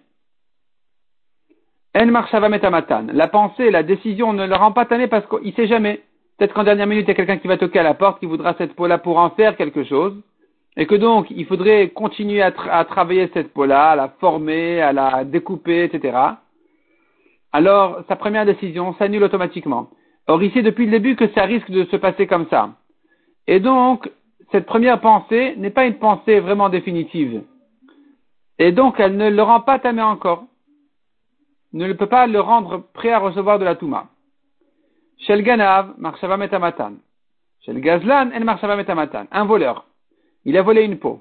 En 1.93 2.49
metamatan. 2.49 3.07
La 3.13 3.27
pensée, 3.27 3.71
la 3.71 3.83
décision 3.83 4.33
ne 4.33 4.47
le 4.47 4.55
rend 4.55 4.73
pas 4.73 4.85
tanné 4.85 5.09
parce 5.09 5.27
qu'il 5.27 5.53
sait 5.55 5.67
jamais. 5.67 6.01
Peut-être 6.39 6.55
qu'en 6.55 6.65
dernière 6.65 6.87
minute, 6.87 7.05
il 7.05 7.09
y 7.09 7.11
a 7.11 7.15
quelqu'un 7.15 7.39
qui 7.39 7.49
va 7.49 7.59
toquer 7.59 7.81
à 7.81 7.83
la 7.83 7.95
porte, 7.95 8.21
qui 8.21 8.27
voudra 8.27 8.55
cette 8.55 8.75
peau-là 8.75 8.99
pour 8.99 9.19
en 9.19 9.31
faire 9.31 9.57
quelque 9.57 9.85
chose. 9.85 10.15
Et 10.77 10.87
que 10.87 10.95
donc, 10.95 11.27
il 11.31 11.45
faudrait 11.47 11.89
continuer 11.89 12.43
à, 12.43 12.53
travailler 12.85 13.29
cette 13.35 13.53
peau-là, 13.53 13.91
à 13.91 13.97
la 13.97 14.09
former, 14.21 14.81
à 14.81 14.93
la 14.93 15.25
découper, 15.25 15.83
etc. 15.85 16.17
Alors, 17.53 18.05
sa 18.09 18.15
première 18.15 18.47
décision 18.47 18.95
s'annule 18.95 19.25
automatiquement. 19.25 19.91
Or, 20.29 20.41
il 20.43 20.53
sait 20.53 20.63
depuis 20.63 20.87
le 20.87 20.93
début 20.93 21.17
que 21.17 21.29
ça 21.35 21.43
risque 21.43 21.71
de 21.71 21.85
se 21.87 21.97
passer 21.97 22.29
comme 22.29 22.47
ça. 22.51 22.71
Et 23.49 23.59
donc, 23.59 24.09
cette 24.53 24.67
première 24.67 25.01
pensée 25.01 25.55
n'est 25.57 25.71
pas 25.71 25.87
une 25.87 25.99
pensée 25.99 26.39
vraiment 26.39 26.69
définitive. 26.69 27.43
Et 28.61 28.71
donc, 28.71 29.01
elle 29.01 29.17
ne 29.17 29.29
le 29.29 29.43
rend 29.43 29.61
pas 29.61 29.81
tamé 29.81 30.03
encore. 30.03 30.45
Ne 31.73 31.93
peut 31.93 32.07
pas 32.07 32.27
le 32.27 32.41
rendre 32.41 32.79
prêt 32.93 33.13
à 33.13 33.19
recevoir 33.19 33.59
de 33.59 33.65
la 33.65 33.77
Touma. 33.77 34.09
Shel 35.19 35.43
Ganav, 35.43 35.95
Marshava 35.99 36.37
Metamatan. 36.37 36.95
Shel 37.65 37.81
Gazlan, 37.81 38.31
En 38.35 38.45
Marshava 38.45 38.77
Metamatan. 38.77 39.27
Un 39.31 39.45
voleur. 39.45 39.85
Il 40.45 40.57
a 40.57 40.63
volé 40.63 40.83
une 40.83 40.99
peau. 40.99 41.21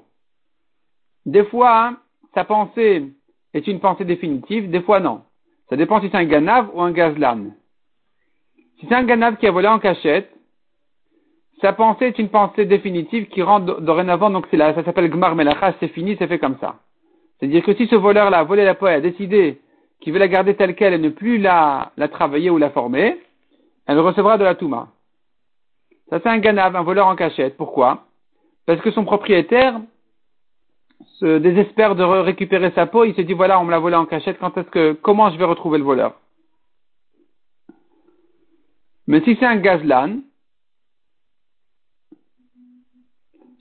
Des 1.26 1.44
fois, 1.44 1.94
sa 2.34 2.44
pensée 2.44 3.12
est 3.52 3.66
une 3.66 3.80
pensée 3.80 4.04
définitive, 4.04 4.70
des 4.70 4.80
fois 4.80 5.00
non. 5.00 5.22
Ça 5.68 5.76
dépend 5.76 6.00
si 6.00 6.08
c'est 6.10 6.16
un 6.16 6.24
Ganav 6.24 6.70
ou 6.74 6.80
un 6.80 6.90
Gazlan. 6.90 7.50
Si 8.78 8.86
c'est 8.88 8.94
un 8.94 9.04
Ganav 9.04 9.36
qui 9.36 9.46
a 9.46 9.50
volé 9.50 9.68
en 9.68 9.78
cachette, 9.78 10.32
sa 11.60 11.74
pensée 11.74 12.06
est 12.06 12.18
une 12.18 12.30
pensée 12.30 12.64
définitive 12.64 13.26
qui 13.28 13.42
rentre 13.42 13.80
dorénavant, 13.82 14.30
donc 14.30 14.50
là, 14.52 14.74
ça 14.74 14.82
s'appelle 14.82 15.10
Gmar 15.10 15.34
Melacha, 15.34 15.74
c'est 15.78 15.88
fini, 15.88 16.16
c'est 16.18 16.26
fait 16.26 16.38
comme 16.38 16.56
ça. 16.58 16.76
C'est-à-dire 17.38 17.62
que 17.62 17.74
si 17.74 17.86
ce 17.86 17.96
voleur-là 17.96 18.38
a 18.38 18.44
volé 18.44 18.64
la 18.64 18.74
poêle, 18.74 18.94
a 18.94 19.00
décidé 19.00 19.60
qu'il 20.00 20.12
veut 20.12 20.18
la 20.18 20.28
garder 20.28 20.54
telle 20.54 20.74
qu'elle 20.74 20.94
et 20.94 20.98
ne 20.98 21.10
plus 21.10 21.38
la, 21.38 21.92
la 21.96 22.08
travailler 22.08 22.50
ou 22.50 22.58
la 22.58 22.70
former, 22.70 23.18
elle 23.86 23.98
recevra 23.98 24.38
de 24.38 24.44
la 24.44 24.54
Touma. 24.54 24.88
Ça 26.08 26.20
c'est 26.22 26.28
un 26.28 26.38
ganav, 26.38 26.74
un 26.74 26.82
voleur 26.82 27.06
en 27.06 27.16
cachette. 27.16 27.56
Pourquoi? 27.56 28.04
Parce 28.66 28.80
que 28.80 28.90
son 28.90 29.04
propriétaire 29.04 29.80
se 31.18 31.38
désespère 31.38 31.94
de 31.94 32.02
récupérer 32.02 32.70
sa 32.72 32.86
peau, 32.86 33.04
il 33.04 33.14
se 33.14 33.20
dit 33.20 33.34
voilà, 33.34 33.60
on 33.60 33.64
me 33.64 33.70
l'a 33.70 33.78
volé 33.78 33.96
en 33.96 34.06
cachette, 34.06 34.38
quand 34.38 34.56
est-ce 34.56 34.70
que, 34.70 34.92
comment 34.92 35.30
je 35.30 35.38
vais 35.38 35.44
retrouver 35.44 35.78
le 35.78 35.84
voleur? 35.84 36.14
Mais 39.06 39.20
si 39.22 39.36
c'est 39.40 39.46
un 39.46 39.56
gazlan, 39.56 40.20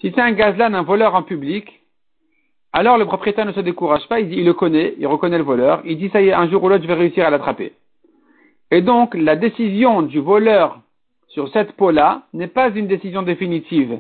Si 0.02 0.12
c'est 0.15 0.21
un 0.21 0.32
gazlan, 0.32 0.73
un 0.73 0.84
voleur 0.84 1.13
en 1.13 1.23
public, 1.23 1.82
alors 2.72 2.98
le 2.98 3.06
propriétaire 3.06 3.46
ne 3.46 3.52
se 3.52 3.60
décourage 3.60 4.08
pas, 4.08 4.20
il, 4.20 4.30
dit, 4.30 4.44
le 4.44 4.54
connaît, 4.54 4.94
il 5.00 5.08
reconnaît 5.08 5.38
le 5.38 5.44
voleur, 5.44 5.82
il 5.86 5.98
dit 5.98 6.10
ça 6.10 6.22
y 6.22 6.28
est, 6.28 6.34
un 6.34 6.50
jour 6.50 6.64
ou 6.64 6.70
l'autre 6.70 6.84
je 6.84 6.88
vais 6.88 6.94
réussir 6.94 7.26
à 7.26 7.30
l'attraper. 7.30 7.74
Et 8.72 8.82
donc 8.82 9.16
la 9.16 9.36
décision 9.36 10.04
du 10.04 10.20
voleur 10.20 10.80
sur 11.30 11.50
cette 11.50 11.74
peau-là 11.74 12.24
n'est 12.34 12.48
pas 12.48 12.70
une 12.70 12.88
décision 12.88 13.24
définitive, 13.24 14.00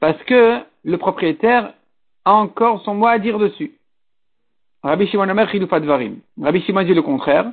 parce 0.00 0.22
que 0.24 0.58
le 0.84 0.98
propriétaire 0.98 1.72
a 2.24 2.34
encore 2.34 2.82
son 2.82 2.94
mot 2.94 3.06
à 3.06 3.18
dire 3.18 3.38
dessus. 3.38 3.72
Rabbi 4.82 5.06
Shimon 5.08 5.28
Omer 5.28 5.46
Rabbi 6.40 6.60
Shimon 6.62 6.82
dit 6.84 6.94
le 6.94 7.02
contraire. 7.02 7.52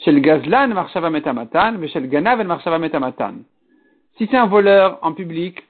Chez 0.00 0.12
le 0.12 0.20
gazlan, 0.20 0.68
metamatan, 1.10 1.74
ganav. 2.02 2.46
Si 4.16 4.28
c'est 4.30 4.36
un 4.36 4.46
voleur 4.46 4.98
en 5.02 5.12
public, 5.12 5.64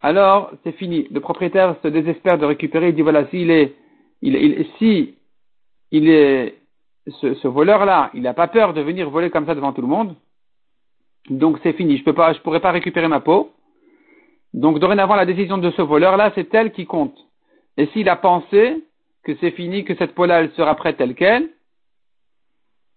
alors 0.00 0.52
c'est 0.62 0.72
fini. 0.72 1.08
Le 1.10 1.20
propriétaire 1.20 1.76
se 1.82 1.88
désespère 1.88 2.38
de 2.38 2.46
récupérer. 2.46 2.90
Il 2.90 2.94
dit 2.94 3.02
voilà, 3.02 3.26
s'il 3.28 3.50
est, 3.50 3.74
il, 4.22 4.34
il, 4.36 4.66
si 4.78 5.16
il 5.90 6.08
est 6.08 6.58
ce, 7.20 7.48
voleur-là, 7.48 8.10
il 8.14 8.22
n'a 8.22 8.34
pas 8.34 8.48
peur 8.48 8.74
de 8.74 8.80
venir 8.80 9.10
voler 9.10 9.30
comme 9.30 9.46
ça 9.46 9.54
devant 9.54 9.72
tout 9.72 9.80
le 9.80 9.88
monde. 9.88 10.14
Donc 11.30 11.58
c'est 11.62 11.72
fini, 11.72 11.96
je 11.96 12.04
peux 12.04 12.14
pas, 12.14 12.34
pourrais 12.34 12.60
pas 12.60 12.70
récupérer 12.70 13.08
ma 13.08 13.20
peau. 13.20 13.52
Donc 14.54 14.78
dorénavant, 14.78 15.14
la 15.14 15.26
décision 15.26 15.58
de 15.58 15.70
ce 15.70 15.82
voleur-là, 15.82 16.32
c'est 16.34 16.52
elle 16.54 16.72
qui 16.72 16.86
compte. 16.86 17.16
Et 17.76 17.86
s'il 17.88 18.08
a 18.08 18.16
pensé 18.16 18.84
que 19.24 19.34
c'est 19.36 19.50
fini, 19.52 19.84
que 19.84 19.94
cette 19.96 20.14
peau-là, 20.14 20.40
elle 20.40 20.52
sera 20.52 20.74
prête 20.74 20.96
telle 20.96 21.14
qu'elle, 21.14 21.50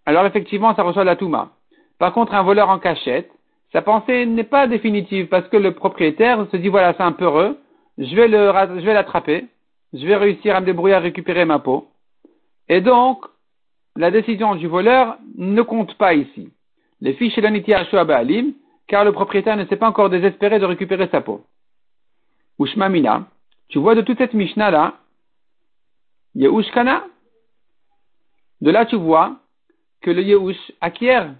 alors 0.06 0.26
effectivement, 0.26 0.74
ça 0.74 0.82
reçoit 0.82 1.04
la 1.04 1.16
touma. 1.16 1.52
Par 1.98 2.12
contre, 2.12 2.34
un 2.34 2.42
voleur 2.42 2.68
en 2.68 2.78
cachette, 2.78 3.30
sa 3.72 3.82
pensée 3.82 4.26
n'est 4.26 4.44
pas 4.44 4.66
définitive 4.66 5.28
parce 5.28 5.48
que 5.48 5.56
le 5.56 5.72
propriétaire 5.74 6.46
se 6.50 6.56
dit 6.56 6.68
voilà, 6.68 6.94
c'est 6.94 7.02
un 7.02 7.12
peu 7.12 7.24
heureux, 7.24 7.58
je 7.98 8.14
vais 8.14 8.28
je 8.28 8.84
vais 8.84 8.94
l'attraper, 8.94 9.46
je 9.92 10.06
vais 10.06 10.16
réussir 10.16 10.54
à 10.54 10.60
me 10.60 10.66
débrouiller 10.66 10.94
à 10.94 11.00
récupérer 11.00 11.44
ma 11.44 11.58
peau. 11.58 11.88
Et 12.68 12.80
donc, 12.80 13.24
la 13.96 14.10
décision 14.10 14.54
du 14.54 14.66
voleur 14.66 15.16
ne 15.36 15.62
compte 15.62 15.94
pas 15.96 16.14
ici. 16.14 16.50
Les 17.00 17.14
fiches 17.14 17.38
à 17.38 18.04
Baalim, 18.04 18.54
car 18.86 19.04
le 19.04 19.12
propriétaire 19.12 19.56
ne 19.56 19.64
s'est 19.66 19.76
pas 19.76 19.88
encore 19.88 20.10
désespéré 20.10 20.58
de 20.58 20.64
récupérer 20.64 21.08
sa 21.08 21.20
peau. 21.20 21.44
Ushmamina, 22.58 23.26
tu 23.68 23.78
vois 23.78 23.94
de 23.94 24.02
toute 24.02 24.18
cette 24.18 24.34
Mishnah 24.34 24.70
là, 24.70 24.94
Yehushkana, 26.34 27.04
de 28.60 28.70
là 28.70 28.86
tu 28.86 28.96
vois 28.96 29.36
que 30.00 30.10
le 30.10 30.22
Yehush 30.22 30.72
acquiert. 30.80 31.34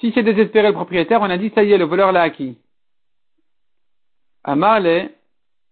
Si 0.00 0.12
c'est 0.12 0.22
désespéré 0.22 0.68
le 0.68 0.74
propriétaire, 0.74 1.20
on 1.22 1.30
a 1.30 1.38
dit 1.38 1.50
ça 1.54 1.64
y 1.64 1.72
est, 1.72 1.78
le 1.78 1.84
voleur 1.84 2.12
l'a 2.12 2.22
acquis. 2.22 2.56
Amarle, 4.44 5.10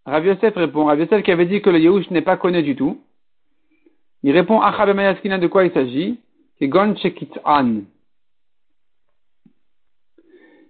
Rav 0.07 0.27
Yosef 0.27 0.55
répond, 0.55 0.87
Rav 0.87 0.99
Yosef 0.99 1.23
qui 1.23 1.31
avait 1.31 1.47
dit 1.47 1.63
que 1.63 1.71
le 1.71 1.79
Yehush 1.79 2.11
n'est 2.11 2.23
pas 2.23 2.37
connu 2.37 2.63
du 2.63 2.75
tout. 2.75 3.03
Il 4.23 4.33
répond, 4.33 4.61
Achabemayaskina 4.61 5.39
de 5.39 5.47
quoi 5.47 5.65
il 5.65 5.73
s'agit? 5.73 6.19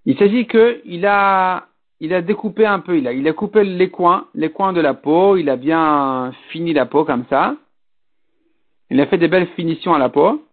Il 0.07 0.19
s'agit 0.19 0.47
que 0.47 0.83
il 0.85 1.07
a, 1.07 1.69
il 2.01 2.13
a 2.15 2.23
découpé 2.23 2.67
un 2.67 2.81
peu, 2.81 2.99
il 2.99 3.07
a, 3.07 3.13
il 3.13 3.27
a 3.29 3.33
coupé 3.33 3.65
les 3.65 3.91
coins, 3.91 4.29
les 4.35 4.51
coins 4.51 4.73
de 4.73 4.81
la 4.81 4.95
peau, 4.95 5.37
il 5.37 5.49
a 5.49 5.57
bien 5.57 6.33
fini 6.51 6.73
la 6.73 6.87
peau 6.87 7.05
comme 7.05 7.25
ça. 7.31 7.57
Il 8.91 9.01
a 9.01 9.07
fait 9.07 9.19
des 9.19 9.29
belles 9.29 9.49
finitions 9.57 9.95
à 9.95 9.99
la 9.99 10.09
peau. 10.09 10.44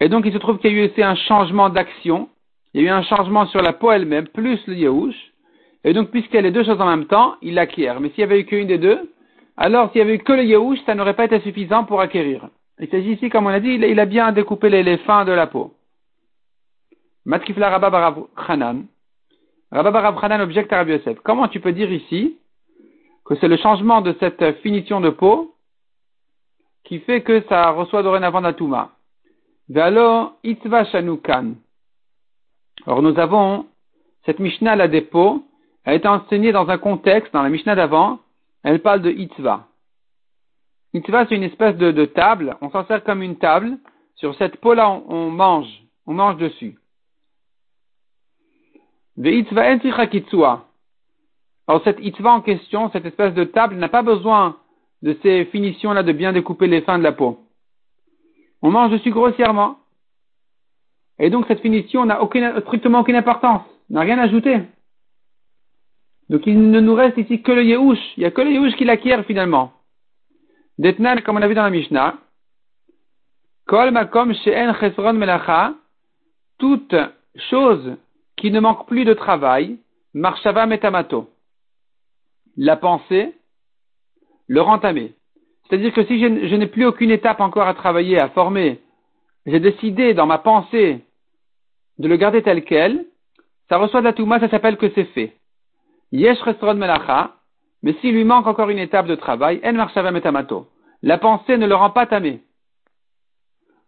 Et 0.00 0.08
donc, 0.08 0.26
il 0.26 0.32
se 0.32 0.38
trouve 0.38 0.58
qu'il 0.58 0.72
y 0.72 0.76
a 0.76 0.84
eu 0.84 0.90
aussi 0.90 1.02
un 1.02 1.14
changement 1.14 1.68
d'action. 1.68 2.28
Il 2.72 2.82
y 2.82 2.84
a 2.84 2.88
eu 2.88 2.92
un 2.92 3.02
changement 3.02 3.46
sur 3.46 3.62
la 3.62 3.72
peau 3.72 3.92
elle-même, 3.92 4.28
plus 4.28 4.60
le 4.66 4.74
Yehush. 4.74 5.14
Et 5.84 5.92
donc, 5.92 6.10
puisqu'il 6.10 6.36
y 6.36 6.38
a 6.38 6.42
les 6.42 6.50
deux 6.50 6.64
choses 6.64 6.80
en 6.80 6.86
même 6.86 7.06
temps, 7.06 7.36
il 7.42 7.54
l'acquiert. 7.54 8.00
Mais 8.00 8.08
s'il 8.10 8.18
n'y 8.18 8.24
avait 8.24 8.40
eu 8.40 8.46
qu'une 8.46 8.66
des 8.66 8.78
deux, 8.78 9.10
alors 9.56 9.92
s'il 9.92 10.00
n'y 10.02 10.08
avait 10.08 10.16
eu 10.16 10.18
que 10.18 10.32
le 10.32 10.44
Yehush, 10.44 10.80
ça 10.86 10.94
n'aurait 10.94 11.14
pas 11.14 11.26
été 11.26 11.40
suffisant 11.40 11.84
pour 11.84 12.00
acquérir. 12.00 12.48
Il 12.80 12.88
s'agit 12.88 13.12
ici, 13.12 13.30
comme 13.30 13.46
on 13.46 13.50
a 13.50 13.60
dit, 13.60 13.74
il 13.74 14.00
a 14.00 14.06
bien 14.06 14.32
découpé 14.32 14.68
les, 14.68 14.96
fins 14.98 15.24
de 15.24 15.32
la 15.32 15.46
peau. 15.46 15.74
Matkifla 17.24 17.70
Rabba 17.70 17.90
Barav 17.90 18.24
Khanan. 18.46 18.86
Rabba 19.70 19.90
Barav 19.90 20.20
Khanan 20.20 20.40
objecte 20.40 20.72
à 20.72 20.78
Rabbi 20.78 20.92
Yosef. 20.92 21.18
Comment 21.22 21.48
tu 21.48 21.60
peux 21.60 21.72
dire 21.72 21.92
ici 21.92 22.36
que 23.24 23.36
c'est 23.36 23.48
le 23.48 23.56
changement 23.56 24.00
de 24.00 24.14
cette 24.18 24.60
finition 24.62 25.00
de 25.00 25.10
peau 25.10 25.54
qui 26.82 26.98
fait 26.98 27.22
que 27.22 27.42
ça 27.48 27.70
reçoit 27.70 28.02
dorénavant 28.02 28.40
la 28.40 28.52
Touma 28.52 28.90
alors, 28.90 28.90
Itva 28.90 29.53
Shanukan. 29.53 29.53
Or, 32.86 33.02
nous 33.02 33.18
avons 33.18 33.66
cette 34.26 34.38
Mishnah, 34.38 34.76
la 34.76 34.88
dépôt, 34.88 35.44
a 35.84 35.94
été 35.94 36.08
enseignée 36.08 36.52
dans 36.52 36.68
un 36.68 36.78
contexte, 36.78 37.32
dans 37.32 37.42
la 37.42 37.50
Mishnah 37.50 37.74
d'avant, 37.74 38.20
elle 38.62 38.80
parle 38.80 39.02
de 39.02 39.10
Itva. 39.10 39.68
Itva, 40.94 41.26
c'est 41.26 41.34
une 41.34 41.42
espèce 41.42 41.76
de, 41.76 42.04
table, 42.06 42.56
on 42.60 42.70
s'en 42.70 42.86
sert 42.86 43.04
comme 43.04 43.22
une 43.22 43.36
table. 43.36 43.78
Sur 44.16 44.34
cette 44.36 44.56
peau-là, 44.58 44.88
on, 45.08 45.30
mange, 45.30 45.68
on 46.06 46.14
mange 46.14 46.36
dessus. 46.36 46.78
Alors, 51.66 51.82
cette 51.84 51.98
Itva 52.00 52.32
en 52.32 52.40
question, 52.40 52.90
cette 52.90 53.06
espèce 53.06 53.34
de 53.34 53.44
table, 53.44 53.74
n'a 53.74 53.88
pas 53.88 54.02
besoin 54.02 54.56
de 55.02 55.18
ces 55.22 55.46
finitions-là 55.46 56.02
de 56.02 56.12
bien 56.12 56.32
découper 56.32 56.66
les 56.66 56.80
fins 56.82 56.98
de 56.98 57.02
la 57.02 57.12
peau. 57.12 57.43
On 58.64 58.70
mange 58.70 58.92
dessus 58.92 59.10
grossièrement. 59.10 59.76
Et 61.18 61.28
donc 61.28 61.44
cette 61.48 61.60
finition 61.60 62.06
n'a 62.06 62.18
strictement 62.62 63.00
aucune 63.00 63.14
importance, 63.14 63.62
n'a 63.90 64.00
rien 64.00 64.18
ajouté. 64.18 64.58
Donc 66.30 66.46
il 66.46 66.70
ne 66.70 66.80
nous 66.80 66.94
reste 66.94 67.18
ici 67.18 67.42
que 67.42 67.52
le 67.52 67.62
Yehush. 67.62 68.16
Il 68.16 68.20
n'y 68.20 68.26
a 68.26 68.30
que 68.30 68.40
le 68.40 68.52
Yehush 68.52 68.74
qui 68.76 68.86
l'acquiert 68.86 69.22
finalement. 69.26 69.74
Detnan, 70.78 71.20
comme 71.20 71.36
on 71.36 71.42
a 71.42 71.46
vu 71.46 71.54
dans 71.54 71.62
la 71.62 71.68
Mishnah, 71.68 72.14
Kol 73.66 73.90
makom 73.90 74.32
she'en 74.32 74.72
chesron 74.80 75.12
melacha, 75.12 75.74
toute 76.58 76.96
chose 77.50 77.98
qui 78.36 78.50
ne 78.50 78.60
manque 78.60 78.86
plus 78.86 79.04
de 79.04 79.12
travail, 79.12 79.78
marshava 80.14 80.64
metamato. 80.64 81.28
La 82.56 82.76
pensée, 82.76 83.34
le 84.48 84.62
rentamé. 84.62 85.12
C'est-à-dire 85.68 85.92
que 85.92 86.04
si 86.04 86.20
je, 86.20 86.54
n'ai 86.56 86.66
plus 86.66 86.84
aucune 86.84 87.10
étape 87.10 87.40
encore 87.40 87.66
à 87.66 87.74
travailler, 87.74 88.18
à 88.18 88.28
former, 88.28 88.80
j'ai 89.46 89.60
décidé 89.60 90.14
dans 90.14 90.26
ma 90.26 90.38
pensée 90.38 91.00
de 91.98 92.08
le 92.08 92.16
garder 92.16 92.42
tel 92.42 92.64
quel, 92.64 93.06
ça 93.68 93.78
reçoit 93.78 94.00
de 94.00 94.06
la 94.06 94.12
Touma, 94.12 94.40
ça 94.40 94.48
s'appelle 94.48 94.76
que 94.76 94.90
c'est 94.94 95.04
fait. 95.06 95.36
Yesh 96.12 96.40
restron 96.42 96.74
melacha, 96.74 97.36
mais 97.82 97.94
s'il 98.00 98.14
lui 98.14 98.24
manque 98.24 98.46
encore 98.46 98.70
une 98.70 98.78
étape 98.78 99.06
de 99.06 99.14
travail, 99.14 99.60
en 99.64 99.72
marshava 99.72 100.10
metamato. 100.10 100.68
La 101.02 101.18
pensée 101.18 101.56
ne 101.56 101.66
le 101.66 101.74
rend 101.74 101.90
pas 101.90 102.06
tamé. 102.06 102.40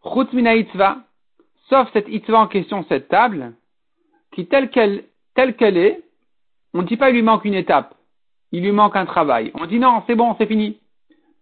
Chutz 0.02 0.32
mina 0.32 0.52
sauf 1.68 1.88
cette 1.92 2.08
itzva 2.08 2.40
en 2.40 2.46
question, 2.46 2.84
cette 2.88 3.08
table, 3.08 3.54
qui 4.32 4.46
telle 4.46 4.70
qu'elle, 4.70 5.04
telle 5.34 5.56
qu'elle 5.56 5.76
est, 5.76 6.02
on 6.74 6.82
ne 6.82 6.86
dit 6.86 6.96
pas 6.96 7.10
il 7.10 7.14
lui 7.14 7.22
manque 7.22 7.44
une 7.44 7.54
étape, 7.54 7.94
il 8.52 8.62
lui 8.62 8.72
manque 8.72 8.96
un 8.96 9.06
travail. 9.06 9.50
On 9.54 9.66
dit 9.66 9.78
non, 9.78 10.02
c'est 10.06 10.14
bon, 10.14 10.34
c'est 10.38 10.46
fini. 10.46 10.78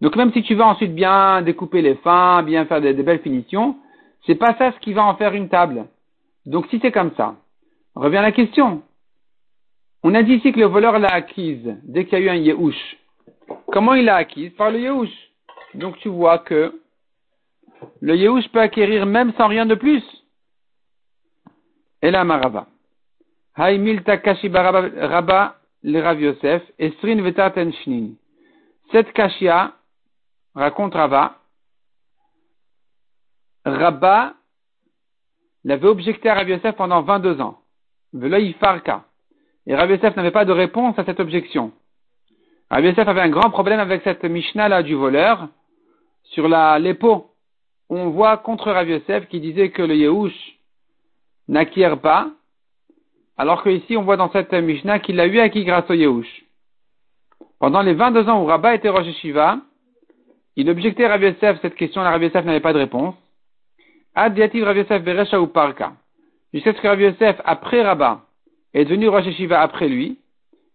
Donc 0.01 0.15
même 0.15 0.31
si 0.33 0.43
tu 0.43 0.55
vas 0.55 0.67
ensuite 0.67 0.93
bien 0.93 1.41
découper 1.41 1.81
les 1.81 1.95
fins, 1.95 2.43
bien 2.43 2.65
faire 2.65 2.81
des, 2.81 2.93
belles 2.93 3.21
finitions, 3.21 3.77
c'est 4.25 4.35
pas 4.35 4.55
ça 4.57 4.71
ce 4.71 4.79
qui 4.79 4.93
va 4.93 5.05
en 5.05 5.15
faire 5.15 5.33
une 5.33 5.49
table. 5.49 5.85
Donc 6.45 6.67
si 6.69 6.79
c'est 6.81 6.91
comme 6.91 7.11
ça, 7.15 7.35
revient 7.95 8.17
à 8.17 8.23
la 8.23 8.31
question. 8.31 8.83
On 10.03 10.13
a 10.13 10.21
dit 10.21 10.33
ici 10.33 10.51
que 10.51 10.59
le 10.59 10.65
voleur 10.65 10.99
l'a 10.99 11.13
acquise 11.13 11.75
dès 11.83 12.05
qu'il 12.05 12.19
y 12.19 12.21
a 12.21 12.25
eu 12.25 12.29
un 12.29 12.35
Yehush. 12.35 12.97
Comment 13.71 13.93
il 13.93 14.05
l'a 14.05 14.17
acquise? 14.17 14.51
Par 14.53 14.69
le 14.69 14.79
Yehush. 14.79 15.13
Donc 15.73 15.97
tu 15.99 16.09
vois 16.09 16.39
que 16.39 16.79
le 18.01 18.15
Yehush 18.15 18.49
peut 18.49 18.59
acquérir 18.59 19.05
même 19.05 19.33
sans 19.33 19.47
rien 19.47 19.65
de 19.65 19.75
plus. 19.75 20.03
Et 22.01 22.11
la 22.11 22.23
Marava. 22.23 22.67
milta 23.57 24.17
Rabba 24.17 25.55
le 25.85 25.99
Rav 26.01 26.19
Yosef, 26.19 26.63
Esrin 26.79 27.71
Shnin. 27.83 28.15
Cette 28.91 29.13
kashia 29.13 29.73
raconte 30.55 30.93
Rava, 30.93 31.35
Rabba 33.65 34.33
l'avait 35.63 35.87
objecté 35.87 36.29
à 36.29 36.35
Rabbi 36.35 36.51
Yosef 36.51 36.75
pendant 36.75 37.01
22 37.01 37.41
ans. 37.41 37.59
Farka. 38.59 39.03
Et 39.67 39.75
Rabbi 39.75 39.93
Yosef 39.93 40.15
n'avait 40.15 40.31
pas 40.31 40.45
de 40.45 40.51
réponse 40.51 40.97
à 40.97 41.03
cette 41.03 41.19
objection. 41.19 41.71
Rabbi 42.69 42.87
Yosef 42.87 43.07
avait 43.07 43.21
un 43.21 43.29
grand 43.29 43.49
problème 43.49 43.79
avec 43.79 44.03
cette 44.03 44.23
Mishnah 44.23 44.69
là 44.69 44.83
du 44.83 44.95
voleur 44.95 45.49
sur 46.23 46.47
la 46.47 46.79
l'épaule. 46.79 47.23
On 47.89 48.09
voit 48.09 48.37
contre 48.37 48.71
Rabbi 48.71 48.91
Yosef 48.91 49.27
qui 49.27 49.39
disait 49.39 49.69
que 49.71 49.81
le 49.81 49.95
Yehush 49.95 50.59
n'acquiert 51.47 51.99
pas, 51.99 52.29
alors 53.37 53.63
qu'ici 53.63 53.97
on 53.97 54.03
voit 54.03 54.17
dans 54.17 54.31
cette 54.31 54.53
Mishnah 54.53 54.99
qu'il 54.99 55.15
l'a 55.15 55.27
eu 55.27 55.39
acquis 55.39 55.65
grâce 55.65 55.89
au 55.89 55.93
Yehush. 55.93 56.45
Pendant 57.59 57.81
les 57.81 57.93
22 57.93 58.29
ans 58.29 58.41
où 58.41 58.45
Rabba 58.45 58.75
était 58.75 58.89
Rosh 58.89 59.11
Shiva, 59.21 59.59
il 60.55 60.69
objectait 60.69 61.07
Rabbi 61.07 61.25
Yosef 61.25 61.59
cette 61.61 61.75
question, 61.75 62.01
la 62.01 62.11
Rabbi 62.11 62.25
Yosef 62.25 62.45
n'avait 62.45 62.61
pas 62.61 62.73
de 62.73 62.79
réponse. 62.79 63.15
Ad 64.13 64.39
Rabbi 64.39 64.59
Yosef 64.59 65.03
Beresha 65.03 65.41
ou 65.41 65.47
Parka. 65.47 65.93
Jusqu'à 66.53 66.73
ce 66.73 66.81
que 66.81 66.87
Rabbi 66.87 67.03
Yosef, 67.03 67.41
après 67.43 67.81
Rabba, 67.81 68.21
est 68.73 68.85
devenu 68.85 69.09
Rosh 69.09 69.29
Shiva 69.31 69.61
après 69.61 69.89
lui. 69.89 70.17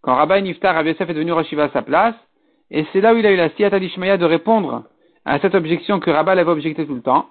Quand 0.03 0.15
Rabba 0.15 0.39
et 0.39 0.43
Niftar, 0.43 0.75
Rabbi 0.75 0.91
Yosef 0.91 1.09
est 1.09 1.15
devenu 1.15 1.33
Rosh 1.33 1.47
Shiva 1.47 1.65
à 1.65 1.69
sa 1.71 1.83
place. 1.83 2.15
Et 2.71 2.87
c'est 2.93 3.01
là 3.01 3.15
où 3.15 3.17
il 3.17 3.27
a 3.27 3.33
eu 3.33 3.37
la 3.37 3.51
siyata 3.51 3.81
d'Ishmaïa 3.81 4.17
de 4.17 4.25
répondre 4.27 4.85
à 5.25 5.39
cette 5.41 5.55
objection 5.55 6.01
que 6.01 6.11
Rabba 6.11 6.35
l'avait 6.35 6.51
objectée 6.51 6.87
tout 6.87 6.95
le 6.95 7.03
temps. 7.03 7.29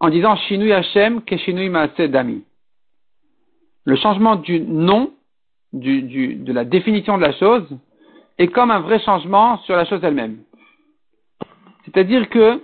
En 0.00 0.10
disant 0.10 0.36
Shinui 0.36 0.72
Hashem 0.72 1.22
ke 1.22 1.36
Shinui 1.38 1.70
Maase 1.70 1.96
Dami. 1.98 2.44
Le 3.84 3.96
changement 3.96 4.36
du 4.36 4.60
nom, 4.60 5.10
de 5.72 6.52
la 6.52 6.64
définition 6.64 7.16
de 7.16 7.22
la 7.22 7.32
chose, 7.32 7.66
est 8.36 8.48
comme 8.48 8.70
un 8.70 8.80
vrai 8.80 9.00
changement 9.00 9.58
sur 9.60 9.74
la 9.74 9.86
chose 9.86 10.00
elle-même. 10.02 10.38
C'est-à-dire 11.88 12.28
que, 12.28 12.62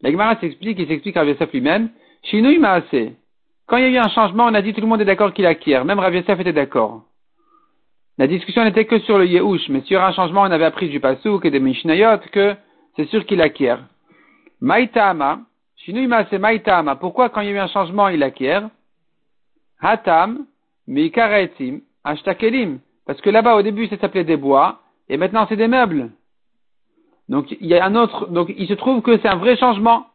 la 0.00 0.10
Gemara 0.10 0.36
s'explique, 0.36 0.78
il 0.78 0.88
s'explique 0.88 1.16
à 1.16 1.24
Yosef 1.24 1.52
lui-même, 1.52 1.90
Shinui 2.24 2.64
assez. 2.64 3.14
Quand 3.66 3.76
il 3.76 3.82
y 3.82 3.86
a 3.86 3.90
eu 3.90 3.98
un 3.98 4.08
changement, 4.08 4.44
on 4.44 4.54
a 4.54 4.62
dit 4.62 4.72
tout 4.72 4.80
le 4.80 4.86
monde 4.86 5.00
est 5.00 5.06
d'accord 5.06 5.32
qu'il 5.32 5.46
acquiert. 5.46 5.84
Même 5.84 5.98
Rav 5.98 6.14
était 6.14 6.52
d'accord. 6.52 7.04
La 8.18 8.26
discussion 8.26 8.64
n'était 8.64 8.86
que 8.86 8.98
sur 9.00 9.18
le 9.18 9.26
Yehush, 9.26 9.68
mais 9.68 9.82
sur 9.82 10.02
un 10.02 10.12
changement, 10.12 10.42
on 10.42 10.50
avait 10.50 10.64
appris 10.64 10.88
du 10.88 11.00
Pasuk 11.00 11.44
et 11.44 11.50
des 11.50 11.60
Mishnayot 11.60 12.18
que 12.32 12.54
c'est 12.96 13.08
sûr 13.08 13.24
qu'il 13.26 13.40
acquiert. 13.40 13.84
Maïtama, 14.60 15.40
Shinui 15.76 16.08
c'est 16.30 16.38
Maïtama. 16.38 16.96
Pourquoi 16.96 17.28
quand 17.28 17.40
il 17.40 17.48
y 17.48 17.50
a 17.50 17.54
eu 17.54 17.58
un 17.58 17.68
changement, 17.68 18.08
il 18.08 18.22
acquiert? 18.22 18.68
Hatam, 19.80 20.46
Meikaraetim, 20.86 21.80
Ashtakelim. 22.04 22.78
Parce 23.06 23.20
que 23.20 23.30
là-bas, 23.30 23.56
au 23.56 23.62
début, 23.62 23.88
ça 23.88 23.98
s'appelait 23.98 24.24
des 24.24 24.36
bois, 24.36 24.80
et 25.08 25.16
maintenant 25.16 25.46
c'est 25.48 25.56
des 25.56 25.68
meubles. 25.68 26.10
Donc, 27.28 27.50
il 27.60 27.66
y 27.66 27.74
a 27.74 27.84
un 27.84 27.94
autre, 27.94 28.26
donc 28.26 28.52
il 28.56 28.66
se 28.68 28.74
trouve 28.74 29.02
que 29.02 29.18
c'est 29.18 29.28
un 29.28 29.36
vrai 29.36 29.56
changement. 29.56 30.06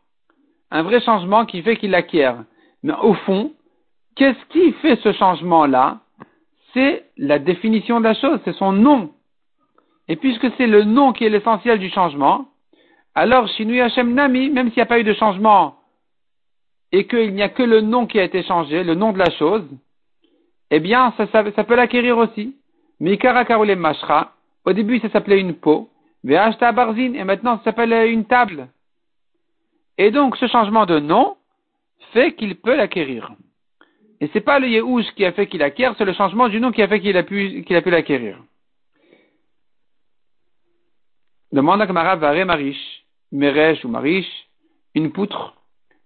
Un 0.72 0.84
vrai 0.84 1.02
changement 1.02 1.46
qui 1.46 1.62
fait 1.62 1.78
qu'il 1.78 1.96
acquiert. 1.96 2.44
Mais 2.84 2.94
au 3.02 3.14
fond, 3.14 3.54
qu'est-ce 4.16 4.46
qui 4.50 4.74
fait 4.74 4.98
ce 4.98 5.14
changement-là? 5.14 6.00
C'est 6.74 7.06
la 7.18 7.40
définition 7.40 8.00
de 8.00 8.06
la 8.06 8.14
chose, 8.14 8.40
c'est 8.46 8.56
son 8.56 8.74
nom. 8.74 9.12
Et 10.08 10.16
puisque 10.16 10.48
c'est 10.58 10.68
le 10.68 10.84
nom 10.84 11.14
qui 11.14 11.26
est 11.26 11.30
l'essentiel 11.30 11.80
du 11.80 11.90
changement, 11.90 12.48
alors 13.16 13.48
Shinui 13.48 13.82
Hashem 13.82 14.14
Nami, 14.14 14.50
même 14.50 14.68
s'il 14.68 14.78
n'y 14.78 14.84
a 14.84 14.88
pas 14.88 15.00
eu 15.00 15.04
de 15.04 15.14
changement, 15.14 15.76
et 16.92 17.08
qu'il 17.08 17.34
n'y 17.34 17.42
a 17.42 17.50
que 17.50 17.64
le 17.64 17.82
nom 17.82 18.06
qui 18.06 18.20
a 18.20 18.24
été 18.24 18.44
changé, 18.44 18.84
le 18.84 18.96
nom 18.96 19.12
de 19.12 19.18
la 19.18 19.30
chose, 19.32 19.68
eh 20.72 20.80
bien, 20.80 21.14
ça, 21.18 21.64
peut 21.64 21.76
l'acquérir 21.76 22.18
aussi. 22.18 22.56
Mikara 23.00 23.46
Karule 23.46 23.76
Mashra, 23.76 24.34
au 24.66 24.74
début 24.74 25.00
ça 25.00 25.10
s'appelait 25.10 25.40
une 25.40 25.54
peau, 25.54 25.90
Ve'ashta 26.28 26.74
Barzin, 26.74 27.14
et 27.14 27.24
maintenant 27.24 27.58
ça 27.60 27.64
s'appelle 27.64 28.12
une 28.12 28.26
table. 28.26 28.68
Et 29.98 30.12
donc, 30.12 30.36
ce 30.36 30.46
changement 30.48 30.86
de 30.86 31.00
nom 31.00 31.38
fait 32.12 32.36
qu'il 32.36 32.58
peut 32.58 32.76
l'acquérir. 32.76 33.32
Et 34.20 34.30
c'est 34.34 34.42
pas 34.42 34.60
le 34.60 34.68
Yehush 34.68 35.10
qui 35.16 35.24
a 35.24 35.32
fait 35.32 35.48
qu'il 35.48 35.64
acquiert, 35.64 35.96
c'est 35.98 36.04
le 36.04 36.12
changement 36.12 36.50
du 36.50 36.60
nom 36.60 36.72
qui 36.74 36.82
a 36.82 36.88
fait 36.90 37.00
qu'il 37.00 37.16
a 37.16 37.24
pu, 37.24 37.64
l'acquérir. 37.86 38.44
Demande 41.54 41.82
à 41.82 41.88
Kamara 41.88 42.18
Vare 42.18 42.46
Marish, 42.46 43.06
Meresh 43.32 43.86
ou 43.86 43.88
Marish, 43.88 44.28
une 44.96 45.14
poutre, 45.14 45.54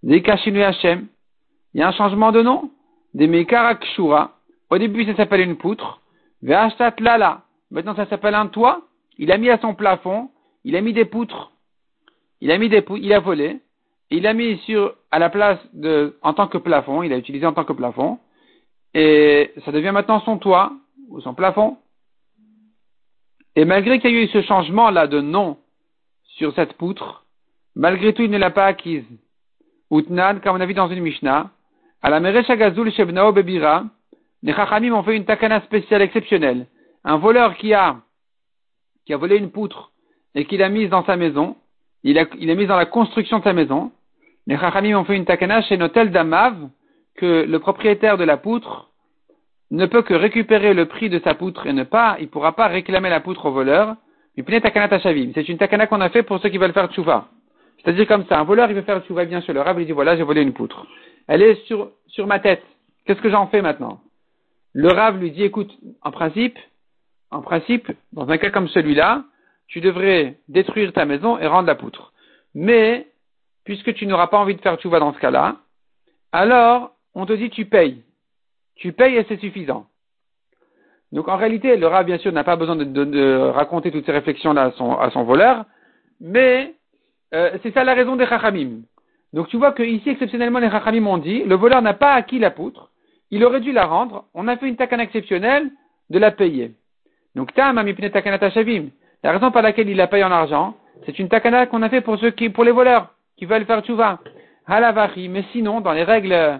des 0.04 0.22
Kashinu 0.22 0.62
Hashem. 0.62 1.08
Il 1.74 1.80
y 1.80 1.84
a 1.84 1.88
un 1.88 1.94
changement 1.94 2.32
de 2.32 2.44
nom, 2.44 2.70
des 3.16 3.26
Mekarakshura. 3.26 4.38
Au 4.70 4.78
début, 4.78 5.04
ça 5.06 5.16
s'appelle 5.16 5.42
une 5.42 5.58
poutre. 5.58 6.00
Ve'ashtat 6.44 6.94
Lala. 7.00 7.42
Maintenant, 7.72 7.96
ça 7.96 8.06
s'appelle 8.06 8.36
un 8.36 8.48
toit. 8.48 8.84
Il 9.22 9.32
a 9.32 9.38
mis 9.38 9.52
à 9.52 9.60
son 9.60 9.76
plafond, 9.76 10.32
il 10.64 10.76
a 10.76 10.82
mis 10.82 10.94
des 10.94 11.06
poutres. 11.06 11.52
Il 12.42 12.52
a 12.52 12.58
mis 12.58 12.70
des 12.70 12.82
poutres, 12.82 13.04
il 13.04 13.14
a 13.14 13.20
volé. 13.20 13.60
Il 14.10 14.26
a 14.26 14.34
mis 14.34 14.58
sur, 14.66 14.96
à 15.12 15.20
la 15.20 15.30
place 15.30 15.60
de, 15.74 16.18
en 16.24 16.34
tant 16.34 16.48
que 16.48 16.58
plafond, 16.58 17.04
il 17.04 17.14
a 17.14 17.18
utilisé 17.18 17.46
en 17.46 17.54
tant 17.54 17.64
que 17.64 17.72
plafond. 17.72 18.18
Et 18.96 19.54
ça 19.64 19.72
devient 19.72 19.92
maintenant 19.94 20.22
son 20.22 20.40
toit, 20.40 20.74
ou 21.10 21.22
son 21.22 21.36
plafond. 21.36 21.78
Et 23.56 23.64
malgré 23.64 24.00
qu'il 24.00 24.10
y 24.10 24.18
ait 24.18 24.24
eu 24.24 24.28
ce 24.28 24.42
changement-là 24.42 25.06
de 25.06 25.22
nom 25.22 25.60
sur 26.24 26.56
cette 26.56 26.74
poutre, 26.74 27.24
malgré 27.76 28.14
tout, 28.14 28.24
il 28.24 28.32
ne 28.32 28.40
l'a 28.40 28.50
pas 28.50 28.66
acquise. 28.66 29.06
Utnan, 29.92 30.40
comme 30.40 30.56
on 30.56 30.62
a 30.62 30.66
vu 30.66 30.74
dans 30.74 30.90
une 30.90 31.02
Mishnah, 31.02 31.52
à 32.02 32.10
la 32.10 32.20
Meresh 32.20 32.48
Shebnao 32.48 33.34
Bebira, 33.34 33.84
les 34.42 34.54
Chachamim 34.54 34.94
ont 34.94 35.04
fait 35.04 35.16
une 35.16 35.26
takana 35.26 35.62
spéciale 35.62 36.02
exceptionnelle. 36.02 36.66
Un 37.04 37.18
voleur 37.18 37.56
qui 37.58 37.76
a, 37.76 37.98
qui 39.06 39.14
a 39.14 39.18
volé 39.18 39.38
une 39.38 39.52
poutre 39.52 39.92
et 40.36 40.46
qui 40.46 40.58
l'a 40.58 40.70
mise 40.70 40.90
dans 40.90 41.06
sa 41.06 41.16
maison, 41.16 41.56
il 42.04 42.18
a, 42.18 42.26
il 42.40 42.56
mise 42.56 42.68
dans 42.68 42.78
la 42.78 42.86
construction 42.86 43.40
de 43.40 43.44
sa 43.44 43.54
maison. 43.54 43.92
Les 44.48 44.58
Chachamim 44.58 44.98
ont 44.98 45.04
fait 45.04 45.16
une 45.16 45.26
takana 45.26 45.62
chez 45.62 45.78
Notel 45.78 46.12
Damav, 46.12 46.70
que 47.16 47.46
le 47.48 47.60
propriétaire 47.60 48.18
de 48.18 48.24
la 48.24 48.38
poutre 48.38 48.90
ne 49.70 49.86
peut 49.86 50.02
que 50.02 50.14
récupérer 50.14 50.74
le 50.74 50.86
prix 50.86 51.10
de 51.10 51.20
sa 51.20 51.34
poutre 51.34 51.68
et 51.68 51.74
ne 51.74 51.84
pas, 51.84 52.18
il 52.20 52.28
pourra 52.28 52.54
pas 52.56 52.68
réclamer 52.68 53.10
la 53.10 53.20
poutre 53.20 53.46
au 53.46 53.52
voleur. 53.52 53.96
C'est 54.36 55.50
une 55.50 55.58
takana 55.58 55.88
qu'on 55.88 56.02
a 56.02 56.10
fait 56.10 56.24
pour 56.24 56.40
ceux 56.40 56.50
qui 56.50 56.58
veulent 56.58 56.74
faire 56.74 56.92
tchouva. 56.92 57.28
C'est-à-dire 57.78 58.08
comme 58.08 58.26
ça, 58.28 58.40
un 58.40 58.44
voleur, 58.44 58.70
il 58.70 58.76
veut 58.76 58.82
faire 58.82 59.04
tchouva 59.06 59.26
bien 59.26 59.42
sûr 59.42 59.54
le 59.54 59.62
rab, 59.62 59.80
il 59.80 59.86
dit 59.86 59.92
voilà, 59.92 60.16
j'ai 60.16 60.24
volé 60.24 60.42
une 60.42 60.54
poutre. 60.54 60.86
Elle 61.28 61.42
est 61.42 61.56
sur, 61.66 61.92
sur 62.08 62.28
ma 62.28 62.40
tête. 62.40 62.64
Qu'est-ce 63.06 63.22
que 63.22 63.30
j'en 63.30 63.48
fais 63.48 63.62
maintenant? 63.62 64.00
Le 64.74 64.90
rave 64.90 65.20
lui 65.20 65.32
dit 65.32 65.44
écoute, 65.44 65.72
en 66.02 66.12
principe, 66.12 66.58
en 67.32 67.41
principe, 67.41 67.91
dans 68.13 68.30
un 68.30 68.38
cas 68.38 68.50
comme 68.50 68.67
celui-là, 68.67 69.24
tu 69.67 69.82
devrais 69.82 70.38
détruire 70.48 70.94
ta 70.94 71.06
maison 71.06 71.38
et 71.39 71.48
rendre 71.48 71.67
la 71.67 71.76
poutre. 71.76 72.13
Mais, 72.54 73.08
puisque 73.63 73.94
tu 73.94 74.06
n'auras 74.06 74.28
pas 74.28 74.38
envie 74.38 74.56
de 74.56 74.62
faire 74.62 74.76
tchouva 74.76 75.00
dans 75.00 75.13
ce 75.13 75.20
cas-là, 75.20 75.58
alors, 76.34 76.91
on 77.15 77.26
te 77.26 77.34
dit 77.34 77.50
tu 77.50 77.65
payes 77.65 78.04
tu 78.82 78.94
payes 78.94 79.15
et 79.15 79.26
c'est 79.30 79.39
suffisant. 79.39 79.86
Donc 81.12 81.28
en 81.28 81.38
réalité, 81.38 81.78
le 81.78 81.88
rat, 81.88 82.04
bien 82.04 82.17
sûr, 82.17 82.32
n'a 82.32 82.44
pas 82.44 82.56
besoin 82.56 82.76
de, 82.76 83.50
raconter 83.50 83.91
toutes 83.91 84.06
ces 84.06 84.12
réflexions-là 84.12 84.74
à 85.00 85.12
son, 85.12 85.24
voleur, 85.24 85.65
mais 86.20 86.74
euh, 87.34 87.58
c'est 87.62 87.74
ça 87.74 87.84
la 87.84 87.94
raison 87.94 88.15
des 88.15 88.26
chachamim. 88.26 88.82
Donc 89.34 89.50
tu 89.50 89.58
vois 89.58 89.72
que 89.72 89.84
ici, 89.84 90.10
exceptionnellement, 90.10 90.60
les 90.60 90.72
chachamim 90.72 91.06
ont 91.06 91.20
dit, 91.20 91.44
le 91.44 91.56
voleur 91.56 91.82
n'a 91.82 91.94
pas 91.94 92.13
acquis 92.13 92.39
la 92.39 92.50
poutre, 92.50 92.89
il 93.30 93.44
aurait 93.46 93.62
dû 93.62 93.72
la 93.72 93.86
rendre, 93.86 94.26
on 94.34 94.48
a 94.48 94.58
fait 94.58 94.67
une 94.67 94.78
takana 94.78 95.04
exceptionnelle 95.04 95.70
de 96.10 96.17
la 96.17 96.32
payer. 96.32 96.74
Donc 97.36 97.54
tam 97.54 97.76
takana 98.12 98.50
shavim. 98.52 98.89
La 99.24 99.32
raison 99.32 99.52
par 99.52 99.62
laquelle 99.62 99.89
il 99.89 99.98
la 99.98 100.08
paye 100.08 100.24
en 100.24 100.32
argent, 100.32 100.76
c'est 101.06 101.20
une 101.20 101.30
takana 101.30 101.67
qu'on 101.67 101.82
a 101.82 101.89
fait 101.89 102.02
pour 102.02 102.17
ceux 102.17 102.32
qui, 102.32 102.50
pour 102.50 102.63
les 102.63 102.72
voleurs, 102.72 103.13
qui 103.38 103.46
veulent 103.46 103.65
faire 103.65 103.82
tchouva. 103.82 104.20
Halavachi, 104.65 105.30
mais 105.30 105.44
sinon, 105.52 105.82
dans 105.82 105.91
les 105.91 106.04
règles 106.04 106.60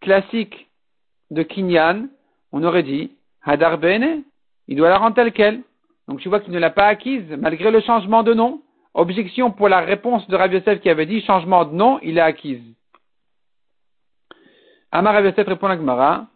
classiques 0.00 0.68
de 1.30 1.42
Kinyan, 1.42 2.08
on 2.52 2.62
aurait 2.62 2.82
dit 2.82 3.12
Hadar 3.42 3.78
Bene, 3.78 4.22
il 4.68 4.76
doit 4.76 4.88
la 4.88 4.98
rendre 4.98 5.14
telle 5.14 5.32
qu'elle. 5.32 5.62
Donc 6.06 6.20
tu 6.20 6.28
vois 6.28 6.40
qu'il 6.40 6.52
ne 6.52 6.58
l'a 6.58 6.70
pas 6.70 6.86
acquise, 6.86 7.30
malgré 7.38 7.70
le 7.70 7.80
changement 7.80 8.22
de 8.22 8.34
nom. 8.34 8.62
Objection 8.94 9.50
pour 9.50 9.68
la 9.68 9.80
réponse 9.80 10.26
de 10.28 10.36
Rav 10.36 10.52
Yosef 10.52 10.80
qui 10.80 10.88
avait 10.88 11.06
dit 11.06 11.20
changement 11.22 11.64
de 11.64 11.74
nom, 11.74 12.00
il 12.02 12.14
l'a 12.14 12.24
acquise. 12.24 12.62
Amar 14.90 15.12
Rav 15.14 15.26
Yosef 15.26 15.46
répond 15.46 15.66
à 15.66 15.76
Gmara, 15.76 16.26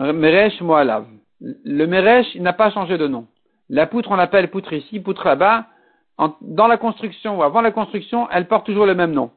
Meresh 0.00 0.60
Moalav. 0.60 1.06
Le 1.40 1.86
Meresh, 1.86 2.34
n'a 2.36 2.52
pas 2.52 2.70
changé 2.70 2.98
de 2.98 3.06
nom. 3.06 3.26
La 3.68 3.86
poutre, 3.86 4.10
on 4.10 4.16
l'appelle 4.16 4.50
poutre 4.50 4.72
ici, 4.72 5.00
poutre 5.00 5.26
là-bas. 5.26 5.66
Dans 6.40 6.66
la 6.66 6.78
construction 6.78 7.38
ou 7.38 7.42
avant 7.42 7.60
la 7.60 7.70
construction, 7.70 8.28
elle 8.30 8.48
porte 8.48 8.66
toujours 8.66 8.86
le 8.86 8.94
même 8.94 9.12
nom. 9.12 9.30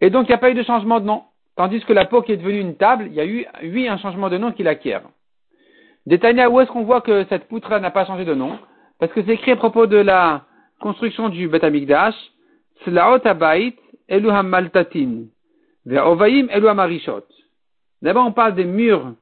Et 0.00 0.10
donc, 0.10 0.26
il 0.26 0.30
n'y 0.30 0.34
a 0.34 0.38
pas 0.38 0.50
eu 0.50 0.54
de 0.54 0.62
changement 0.62 1.00
de 1.00 1.06
nom. 1.06 1.22
Tandis 1.56 1.80
que 1.80 1.92
la 1.92 2.04
peau 2.04 2.22
qui 2.22 2.32
est 2.32 2.36
devenue 2.36 2.60
une 2.60 2.76
table, 2.76 3.06
il 3.08 3.14
y 3.14 3.20
a 3.20 3.26
eu, 3.26 3.46
oui, 3.62 3.88
un 3.88 3.98
changement 3.98 4.28
de 4.28 4.38
nom 4.38 4.52
qui 4.52 4.62
l'acquiert. 4.62 5.02
Détaillé, 6.06 6.46
où 6.46 6.60
est-ce 6.60 6.70
qu'on 6.70 6.84
voit 6.84 7.00
que 7.00 7.24
cette 7.28 7.48
poutre 7.48 7.76
n'a 7.78 7.90
pas 7.90 8.06
changé 8.06 8.24
de 8.24 8.34
nom? 8.34 8.58
Parce 8.98 9.12
que 9.12 9.22
c'est 9.22 9.32
écrit 9.32 9.52
à 9.52 9.56
propos 9.56 9.86
de 9.86 9.96
la 9.96 10.44
construction 10.80 11.28
du 11.28 11.48
Bet 11.48 11.64
Amikdash, 11.64 12.14
Slaot 12.84 13.26
Abayit 13.26 13.76
Elu 14.08 14.30
Maltatin, 14.44 15.24
Ve'ovaim 15.84 16.46
Elu 16.50 16.72
Marishot. 16.74 17.24
D'abord, 18.02 18.26
on 18.26 18.32
parle 18.32 18.54
des 18.54 18.64
murs 18.64 19.14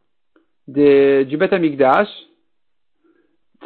du 0.69 1.37
Bet 1.37 1.53
Amikdash, 1.53 2.09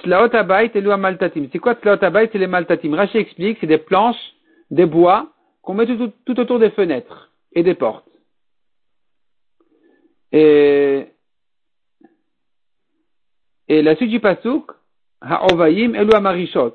Slaot 0.03 0.35
Abayit 0.35 0.75
Elu 0.75 0.97
Maltatim. 0.97 1.49
C'est 1.53 1.59
quoi 1.59 1.75
Slaot 1.81 2.03
Abayit 2.03 2.31
C'est 2.33 2.39
les 2.39 2.47
Maltatim? 2.47 2.95
Rachi 2.95 3.19
explique, 3.19 3.59
c'est 3.61 3.67
des 3.67 3.79
planches, 3.79 4.35
des 4.71 4.87
bois 4.87 5.29
qu'on 5.63 5.75
met 5.75 5.87
tout 5.87 6.41
autour 6.41 6.59
des 6.59 6.71
fenêtres 6.71 7.31
et 7.53 7.63
des 7.63 7.75
portes. 7.75 8.05
Et, 10.33 11.07
et 13.69 13.83
la 13.83 13.97
suite 13.97 14.11
du 14.11 14.21
pasouk, 14.21 14.73
Ha'ovayim 15.21 15.95
elu 15.95 16.13
amarishot. 16.13 16.75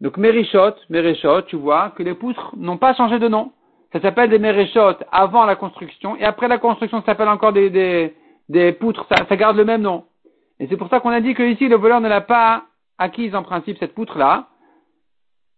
Donc 0.00 0.16
Merishot, 0.16 0.74
Merishot, 0.90 1.42
tu 1.42 1.56
vois 1.56 1.90
que 1.96 2.02
les 2.02 2.14
poutres 2.14 2.54
n'ont 2.56 2.78
pas 2.78 2.94
changé 2.94 3.18
de 3.18 3.28
nom. 3.28 3.52
Ça 3.92 4.00
s'appelle 4.00 4.30
des 4.30 4.38
Merishot 4.38 4.96
avant 5.10 5.44
la 5.44 5.56
construction, 5.56 6.16
et 6.16 6.24
après 6.24 6.48
la 6.48 6.58
construction, 6.58 7.00
ça 7.00 7.06
s'appelle 7.06 7.28
encore 7.28 7.52
des, 7.52 7.70
des, 7.70 8.14
des 8.48 8.72
poutres, 8.72 9.06
ça, 9.08 9.36
garde 9.36 9.56
le 9.56 9.64
même 9.64 9.82
nom. 9.82 10.04
Et 10.60 10.66
c'est 10.68 10.76
pour 10.76 10.88
ça 10.88 11.00
qu'on 11.00 11.10
a 11.10 11.20
dit 11.20 11.34
que 11.34 11.42
ici, 11.42 11.68
le 11.68 11.76
voleur 11.76 12.00
ne 12.00 12.08
l'a 12.08 12.20
pas 12.20 12.64
acquise 12.98 13.34
en 13.34 13.42
principe, 13.42 13.78
cette 13.78 13.94
poutre-là, 13.94 14.48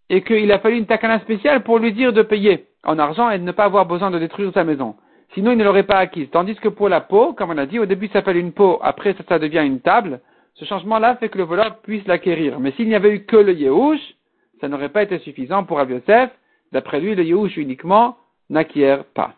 et 0.09 0.23
qu'il 0.23 0.51
a 0.53 0.59
fallu 0.59 0.79
une 0.79 0.87
takana 0.87 1.21
spéciale 1.21 1.63
pour 1.63 1.79
lui 1.79 1.93
dire 1.93 2.13
de 2.13 2.23
payer 2.23 2.67
en 2.85 2.99
argent 2.99 3.31
et 3.31 3.39
de 3.39 3.45
ne 3.45 3.53
pas 3.53 3.65
avoir 3.65 3.87
besoin 3.87 4.11
de 4.11 4.19
détruire 4.19 4.53
sa 4.55 4.65
maison. 4.65 4.95
Sinon, 5.35 5.51
il 5.51 5.59
ne 5.59 5.65
l'aurait 5.65 5.83
pas 5.83 5.99
acquise. 5.99 6.31
Tandis 6.31 6.55
que 6.55 6.69
pour 6.69 6.89
la 6.89 7.01
peau, 7.01 7.33
comme 7.33 7.51
on 7.51 7.59
a 7.59 7.67
dit, 7.67 7.79
au 7.79 7.87
début 7.87 8.07
ça 8.07 8.15
s'appelle 8.15 8.37
une 8.37 8.53
peau, 8.53 8.79
après 8.83 9.15
ça, 9.29 9.39
devient 9.39 9.65
une 9.67 9.81
table. 9.81 10.21
Ce 10.55 10.65
changement-là 10.65 11.17
fait 11.17 11.29
que 11.29 11.39
le 11.39 11.45
voleur 11.45 11.81
puisse 11.81 12.07
l'acquérir. 12.07 12.61
Mais 12.61 12.71
s'il 12.73 12.89
n'y 12.89 12.95
avait 12.95 13.11
eu 13.11 13.25
que 13.25 13.37
le 13.37 13.53
Yehush, 13.53 14.01
ça 14.61 14.69
n'aurait 14.69 14.89
pas 14.89 15.03
été 15.03 15.19
suffisant 15.19 15.65
pour 15.65 15.81
Abiosef. 15.81 16.31
D'après 16.73 17.01
lui, 17.01 17.15
le 17.15 17.25
Yehush 17.25 17.57
uniquement 17.57 18.17
n'acquiert 18.49 19.05
pas. 19.05 19.35